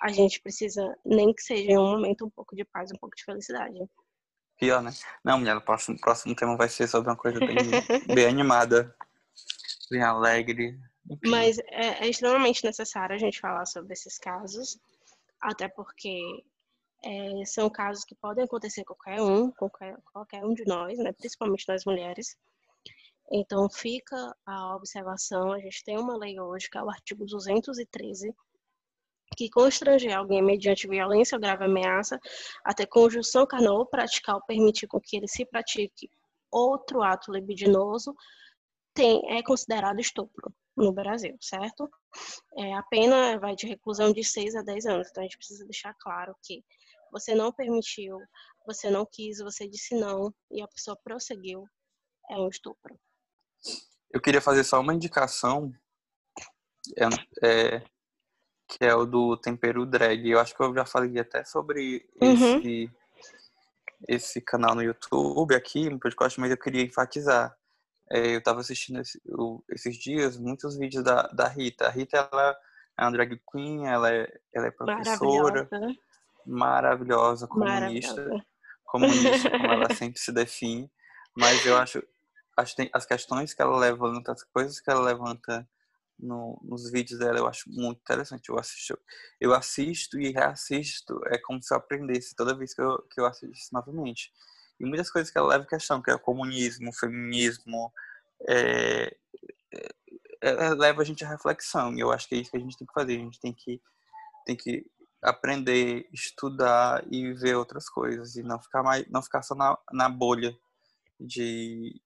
a 0.00 0.08
gente 0.08 0.40
precisa, 0.40 0.96
nem 1.04 1.32
que 1.32 1.42
seja 1.42 1.72
em 1.72 1.78
um 1.78 1.90
momento, 1.90 2.24
um 2.24 2.30
pouco 2.30 2.54
de 2.54 2.64
paz, 2.64 2.90
um 2.92 2.98
pouco 2.98 3.16
de 3.16 3.24
felicidade. 3.24 3.78
Pior, 4.58 4.82
né? 4.82 4.90
Não, 5.24 5.38
mulher, 5.38 5.56
o 5.56 5.60
próximo, 5.60 5.98
próximo 6.00 6.34
tema 6.34 6.56
vai 6.56 6.68
ser 6.68 6.88
sobre 6.88 7.10
uma 7.10 7.16
coisa 7.16 7.38
bem, 7.38 7.56
bem 8.14 8.26
animada, 8.26 8.94
bem 9.90 10.02
alegre. 10.02 10.78
Enfim. 11.10 11.30
Mas 11.30 11.58
é, 11.58 12.04
é, 12.04 12.08
extremamente 12.08 12.64
necessário 12.64 13.14
a 13.14 13.18
gente 13.18 13.40
falar 13.40 13.66
sobre 13.66 13.92
esses 13.92 14.18
casos, 14.18 14.78
até 15.40 15.68
porque 15.68 16.44
é, 17.04 17.44
são 17.44 17.70
casos 17.70 18.04
que 18.04 18.14
podem 18.14 18.44
acontecer 18.44 18.84
com 18.84 18.94
qualquer 18.94 19.22
um, 19.22 19.50
qualquer, 19.52 19.96
qualquer 20.12 20.44
um 20.44 20.54
de 20.54 20.64
nós, 20.66 20.98
né? 20.98 21.12
principalmente 21.12 21.68
nós 21.68 21.84
mulheres. 21.84 22.36
Então, 23.30 23.68
fica 23.70 24.34
a 24.44 24.74
observação: 24.74 25.52
a 25.52 25.60
gente 25.60 25.84
tem 25.84 25.98
uma 25.98 26.16
lei 26.16 26.40
hoje, 26.40 26.68
que 26.70 26.78
é 26.78 26.82
o 26.82 26.90
artigo 26.90 27.24
213, 27.26 28.34
que 29.38 29.48
constranger 29.48 30.16
alguém 30.16 30.42
mediante 30.42 30.88
violência 30.88 31.36
ou 31.36 31.40
grave 31.40 31.64
ameaça, 31.64 32.18
até 32.64 32.84
conjunção 32.84 33.46
carnal 33.46 33.76
ou 33.76 33.86
praticar 33.86 34.34
ou 34.34 34.42
permitir 34.42 34.88
com 34.88 35.00
que 35.00 35.16
ele 35.16 35.28
se 35.28 35.46
pratique 35.46 36.10
outro 36.50 37.02
ato 37.02 37.30
libidinoso, 37.30 38.12
tem, 38.92 39.22
é 39.30 39.40
considerado 39.40 40.00
estupro 40.00 40.52
no 40.76 40.92
Brasil, 40.92 41.36
certo? 41.40 41.88
É, 42.56 42.74
a 42.74 42.82
pena 42.82 43.38
vai 43.38 43.54
de 43.54 43.68
reclusão 43.68 44.12
de 44.12 44.24
6 44.24 44.56
a 44.56 44.62
10 44.62 44.86
anos, 44.86 45.08
então 45.08 45.22
a 45.22 45.26
gente 45.26 45.38
precisa 45.38 45.64
deixar 45.64 45.94
claro 46.00 46.34
que 46.42 46.64
você 47.12 47.32
não 47.32 47.52
permitiu, 47.52 48.18
você 48.66 48.90
não 48.90 49.06
quis, 49.06 49.38
você 49.38 49.68
disse 49.68 49.94
não 49.94 50.34
e 50.50 50.60
a 50.60 50.66
pessoa 50.66 50.98
prosseguiu, 51.04 51.64
é 52.28 52.36
um 52.36 52.48
estupro. 52.48 52.98
Eu 54.10 54.20
queria 54.20 54.40
fazer 54.40 54.64
só 54.64 54.80
uma 54.80 54.94
indicação, 54.94 55.72
é, 56.96 57.04
é, 57.46 57.82
que 58.68 58.84
é 58.84 58.94
o 58.94 59.06
do 59.06 59.36
tempero 59.36 59.86
drag. 59.86 60.28
Eu 60.28 60.38
acho 60.38 60.54
que 60.54 60.62
eu 60.62 60.74
já 60.74 60.84
falei 60.84 61.18
até 61.18 61.42
sobre 61.44 62.06
uhum. 62.20 62.58
esse, 62.58 62.90
esse 64.06 64.40
canal 64.42 64.74
no 64.74 64.82
YouTube 64.82 65.54
aqui, 65.54 65.88
no 65.88 65.98
podcast, 65.98 66.38
mas 66.38 66.50
eu 66.50 66.58
queria 66.58 66.82
enfatizar. 66.82 67.56
É, 68.10 68.34
eu 68.34 68.38
estava 68.38 68.60
assistindo 68.60 69.00
esse, 69.00 69.20
esses 69.70 69.96
dias 69.96 70.36
muitos 70.36 70.76
vídeos 70.76 71.02
da, 71.02 71.22
da 71.28 71.48
Rita. 71.48 71.86
A 71.86 71.90
Rita 71.90 72.28
ela 72.30 72.56
é 72.98 73.02
uma 73.02 73.12
drag 73.12 73.40
queen, 73.50 73.86
ela 73.86 74.12
é, 74.12 74.30
ela 74.52 74.66
é 74.66 74.70
professora, 74.70 75.68
maravilhosa, 76.46 77.46
maravilhosa 77.46 77.46
comunista, 77.46 78.14
maravilhosa. 78.14 78.46
comunista, 78.84 79.50
como 79.50 79.72
ela 79.72 79.92
sempre 79.96 80.20
se 80.20 80.32
define. 80.32 80.90
Mas 81.34 81.64
eu 81.64 81.76
acho 81.76 82.02
as, 82.56 82.74
as 82.92 83.06
questões 83.06 83.54
que 83.54 83.62
ela 83.62 83.78
levanta, 83.78 84.32
as 84.32 84.42
coisas 84.42 84.80
que 84.80 84.90
ela 84.90 85.00
levanta 85.00 85.66
no, 86.18 86.60
nos 86.64 86.90
vídeos 86.90 87.18
dela, 87.18 87.38
eu 87.38 87.46
acho 87.46 87.70
muito 87.70 88.00
interessante. 88.00 88.48
Eu 88.48 88.58
assisto, 88.58 88.98
eu 89.40 89.54
assisto 89.54 90.20
e 90.20 90.32
reassisto, 90.32 91.20
é 91.26 91.38
como 91.38 91.62
se 91.62 91.72
eu 91.72 91.78
aprendesse 91.78 92.34
toda 92.34 92.56
vez 92.56 92.74
que 92.74 92.82
eu, 92.82 92.98
que 93.02 93.20
eu 93.20 93.26
assisto 93.26 93.72
novamente. 93.72 94.32
E 94.80 94.84
muitas 94.84 95.10
coisas 95.10 95.30
que 95.30 95.38
ela 95.38 95.48
leva 95.48 95.64
em 95.64 95.68
questão, 95.68 96.00
que 96.00 96.10
é 96.10 96.14
o 96.14 96.20
comunismo, 96.20 96.90
o 96.90 96.92
feminismo, 96.92 97.92
é, 98.48 99.16
é, 99.72 99.88
é, 100.40 100.74
leva 100.74 101.02
a 101.02 101.04
gente 101.04 101.24
à 101.24 101.28
reflexão. 101.28 101.94
E 101.94 102.00
eu 102.00 102.12
acho 102.12 102.28
que 102.28 102.34
é 102.34 102.38
isso 102.38 102.50
que 102.50 102.56
a 102.56 102.60
gente 102.60 102.76
tem 102.76 102.86
que 102.86 102.92
fazer. 102.92 103.16
A 103.16 103.18
gente 103.18 103.40
tem 103.40 103.52
que, 103.52 103.80
tem 104.46 104.56
que 104.56 104.86
aprender, 105.20 106.08
estudar 106.12 107.04
e 107.10 107.32
ver 107.32 107.56
outras 107.56 107.88
coisas. 107.88 108.36
E 108.36 108.42
não 108.42 108.60
ficar, 108.60 108.82
mais, 108.82 109.06
não 109.08 109.22
ficar 109.22 109.42
só 109.42 109.54
na, 109.54 109.76
na 109.92 110.08
bolha 110.08 110.56
de, 111.20 112.00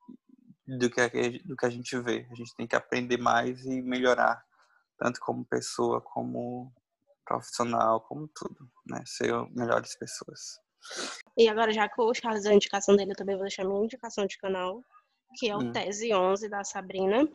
do 0.78 0.90
que, 0.90 1.00
a, 1.00 1.08
do 1.44 1.56
que 1.56 1.66
a 1.66 1.70
gente 1.70 1.98
vê. 1.98 2.26
A 2.30 2.34
gente 2.34 2.54
tem 2.54 2.66
que 2.66 2.76
aprender 2.76 3.18
mais 3.18 3.64
e 3.64 3.80
melhorar, 3.82 4.44
tanto 4.98 5.20
como 5.20 5.44
pessoa, 5.44 6.00
como 6.00 6.72
profissional, 7.24 8.00
como 8.00 8.28
tudo, 8.28 8.68
né? 8.86 9.02
Ser 9.06 9.32
melhores 9.50 9.96
pessoas. 9.96 10.60
E 11.36 11.48
agora, 11.48 11.72
já 11.72 11.88
que 11.88 12.00
o 12.00 12.14
Charles 12.14 12.46
a 12.46 12.54
indicação 12.54 12.96
dele, 12.96 13.12
eu 13.12 13.16
também 13.16 13.36
vou 13.36 13.44
deixar 13.44 13.64
minha 13.64 13.84
indicação 13.84 14.26
de 14.26 14.36
canal, 14.38 14.82
que 15.36 15.48
é 15.48 15.56
o 15.56 15.60
hum. 15.60 15.72
Tese 15.72 16.12
11 16.12 16.48
da 16.48 16.64
Sabrina. 16.64 17.28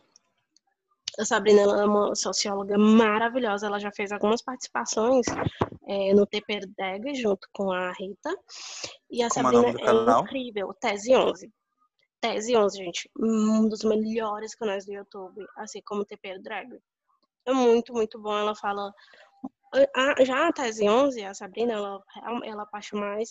A 1.18 1.24
Sabrina 1.24 1.62
é 1.62 1.84
uma 1.84 2.14
socióloga 2.14 2.78
maravilhosa, 2.78 3.66
ela 3.66 3.80
já 3.80 3.90
fez 3.90 4.12
algumas 4.12 4.40
participações 4.40 5.26
é, 5.88 6.14
no 6.14 6.26
TP 6.26 6.60
Deg 6.76 7.14
junto 7.14 7.48
com 7.52 7.72
a 7.72 7.92
Rita. 7.92 8.36
E 9.10 9.22
a 9.22 9.28
Como 9.28 9.50
Sabrina 9.50 9.80
é, 9.80 9.84
é 9.84 10.20
incrível, 10.20 10.74
Tese 10.74 11.16
11. 11.16 11.52
Tese 12.32 12.54
11, 12.54 12.76
gente, 12.76 13.10
um 13.18 13.68
dos 13.68 13.82
melhores 13.84 14.54
canais 14.54 14.84
do 14.84 14.92
YouTube, 14.92 15.42
assim 15.56 15.80
como 15.82 16.02
o 16.02 16.04
TP 16.04 16.38
Drag. 16.38 16.78
É 17.46 17.52
muito, 17.52 17.94
muito 17.94 18.20
bom. 18.20 18.36
Ela 18.36 18.54
fala. 18.54 18.92
Já 20.26 20.48
a 20.48 20.52
Tese 20.52 20.86
11, 20.86 21.24
a 21.24 21.32
Sabrina, 21.32 21.72
ela, 21.72 22.02
ela 22.44 22.66
parte 22.66 22.94
mais 22.94 23.30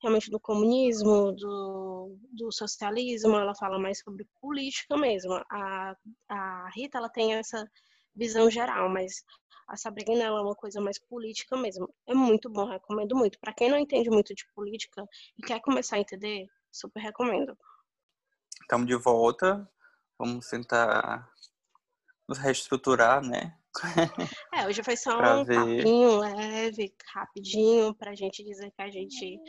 realmente 0.00 0.30
do 0.30 0.38
comunismo, 0.38 1.32
do, 1.32 2.16
do 2.32 2.52
socialismo, 2.52 3.36
ela 3.36 3.54
fala 3.56 3.76
mais 3.76 3.98
sobre 3.98 4.24
política 4.40 4.96
mesmo. 4.96 5.34
A, 5.50 5.96
a 6.28 6.70
Rita, 6.72 6.98
ela 6.98 7.08
tem 7.08 7.34
essa 7.34 7.68
visão 8.14 8.48
geral, 8.48 8.88
mas 8.88 9.24
a 9.66 9.76
Sabrina 9.76 10.22
ela 10.22 10.38
é 10.38 10.42
uma 10.42 10.54
coisa 10.54 10.80
mais 10.80 10.98
política 11.00 11.56
mesmo. 11.56 11.92
É 12.06 12.14
muito 12.14 12.48
bom, 12.48 12.66
recomendo 12.66 13.16
muito. 13.16 13.38
Para 13.40 13.52
quem 13.52 13.68
não 13.68 13.78
entende 13.78 14.10
muito 14.10 14.32
de 14.32 14.44
política 14.54 15.04
e 15.36 15.42
quer 15.42 15.60
começar 15.60 15.96
a 15.96 16.00
entender, 16.00 16.46
super 16.70 17.00
recomendo. 17.00 17.56
Estamos 18.68 18.86
de 18.86 18.96
volta. 18.96 19.66
Vamos 20.18 20.46
tentar 20.46 21.26
nos 22.28 22.36
reestruturar, 22.36 23.22
né? 23.22 23.56
É, 24.52 24.66
hoje 24.66 24.82
foi 24.82 24.94
só 24.94 25.40
um 25.40 25.44
ver... 25.44 25.56
papinho 25.56 26.18
leve, 26.18 26.94
rapidinho, 27.14 27.94
pra 27.94 28.14
gente 28.14 28.44
dizer 28.44 28.70
que 28.70 28.82
a 28.82 28.90
gente, 28.90 29.40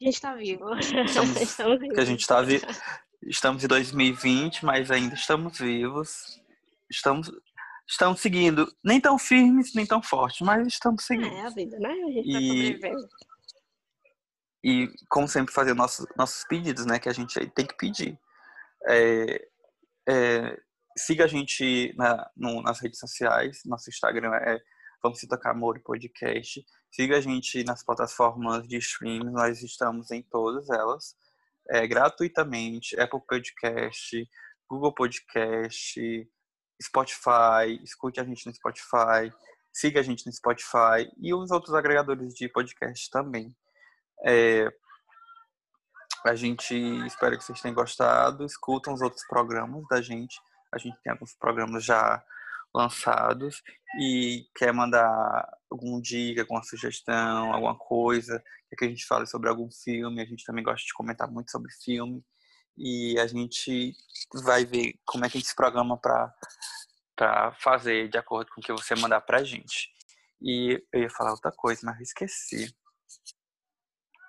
a 0.00 0.04
gente 0.04 0.18
tá 0.18 0.34
vivo. 0.34 0.64
Estamos, 0.78 1.36
estamos 1.42 1.78
vivos. 1.78 1.94
Que 1.94 2.00
a 2.00 2.04
gente 2.06 2.26
tá 2.26 2.40
vi... 2.40 2.62
Estamos 3.22 3.62
em 3.62 3.66
2020, 3.66 4.64
mas 4.64 4.90
ainda 4.90 5.14
estamos 5.14 5.58
vivos. 5.58 6.40
Estamos, 6.90 7.30
estamos 7.86 8.18
seguindo, 8.18 8.72
nem 8.82 8.98
tão 8.98 9.18
firmes, 9.18 9.74
nem 9.74 9.84
tão 9.84 10.02
fortes, 10.02 10.40
mas 10.40 10.66
estamos 10.66 11.04
seguindo. 11.04 11.34
É 11.34 11.42
a 11.42 11.50
vida, 11.50 11.78
né? 11.78 11.90
A 11.90 12.12
gente 12.12 12.30
e... 12.30 12.32
tá 12.32 12.40
sobrevivendo. 12.40 13.08
E, 14.64 14.88
como 15.10 15.28
sempre, 15.28 15.52
fazer 15.52 15.74
nossos, 15.74 16.06
nossos 16.16 16.44
pedidos, 16.44 16.86
né? 16.86 16.98
Que 16.98 17.10
a 17.10 17.12
gente 17.12 17.46
tem 17.50 17.66
que 17.66 17.76
pedir. 17.76 18.18
É, 18.88 19.48
é, 20.08 20.60
siga 20.96 21.24
a 21.24 21.28
gente 21.28 21.94
na, 21.96 22.30
no, 22.36 22.62
nas 22.62 22.80
redes 22.80 22.98
sociais. 22.98 23.60
Nosso 23.64 23.90
Instagram 23.90 24.34
é 24.34 24.58
Vamos 25.02 25.20
Se 25.20 25.28
Tocar 25.28 25.50
Amor 25.50 25.80
Podcast. 25.80 26.64
Siga 26.90 27.18
a 27.18 27.20
gente 27.20 27.62
nas 27.64 27.84
plataformas 27.84 28.66
de 28.66 28.78
streams, 28.78 29.30
nós 29.30 29.62
estamos 29.62 30.10
em 30.10 30.22
todas 30.22 30.70
elas, 30.70 31.14
é, 31.68 31.86
gratuitamente, 31.86 32.98
Apple 32.98 33.20
Podcast, 33.28 34.28
Google 34.68 34.94
Podcast, 34.94 36.28
Spotify, 36.82 37.80
escute 37.84 38.20
a 38.20 38.24
gente 38.24 38.46
no 38.46 38.54
Spotify, 38.54 39.32
siga 39.72 40.00
a 40.00 40.02
gente 40.02 40.26
no 40.26 40.32
Spotify 40.32 41.10
e 41.18 41.34
os 41.34 41.50
outros 41.50 41.74
agregadores 41.74 42.32
de 42.34 42.48
podcast 42.48 43.10
também. 43.10 43.54
É, 44.24 44.68
a 46.24 46.34
gente 46.34 46.74
espera 47.06 47.36
que 47.36 47.44
vocês 47.44 47.60
tenham 47.60 47.74
gostado, 47.74 48.44
escutam 48.44 48.94
os 48.94 49.00
outros 49.00 49.26
programas 49.26 49.82
da 49.88 50.00
gente. 50.00 50.36
A 50.72 50.78
gente 50.78 50.98
tem 51.02 51.12
alguns 51.12 51.34
programas 51.34 51.84
já 51.84 52.22
lançados 52.74 53.62
e 54.00 54.46
quer 54.54 54.72
mandar 54.72 55.48
algum 55.70 56.00
dica, 56.00 56.42
alguma 56.42 56.62
sugestão, 56.62 57.52
alguma 57.52 57.76
coisa, 57.76 58.42
quer 58.68 58.76
que 58.76 58.84
a 58.84 58.88
gente 58.88 59.06
fale 59.06 59.26
sobre 59.26 59.48
algum 59.48 59.70
filme, 59.70 60.20
a 60.20 60.26
gente 60.26 60.44
também 60.44 60.62
gosta 60.62 60.84
de 60.84 60.92
comentar 60.92 61.30
muito 61.30 61.50
sobre 61.50 61.72
filme 61.82 62.22
e 62.76 63.18
a 63.18 63.26
gente 63.26 63.94
vai 64.44 64.64
ver 64.64 64.94
como 65.06 65.24
é 65.24 65.30
que 65.30 65.38
a 65.38 65.40
gente 65.40 65.48
se 65.48 65.56
programa 65.56 65.98
para 65.98 66.32
para 67.16 67.52
fazer 67.54 68.08
de 68.08 68.16
acordo 68.16 68.48
com 68.54 68.60
o 68.60 68.64
que 68.64 68.72
você 68.72 68.94
mandar 68.94 69.20
pra 69.22 69.42
gente. 69.42 69.90
E 70.40 70.80
eu 70.92 71.00
ia 71.00 71.10
falar 71.10 71.32
outra 71.32 71.50
coisa, 71.50 71.80
mas 71.84 71.96
eu 71.96 72.02
esqueci. 72.02 72.72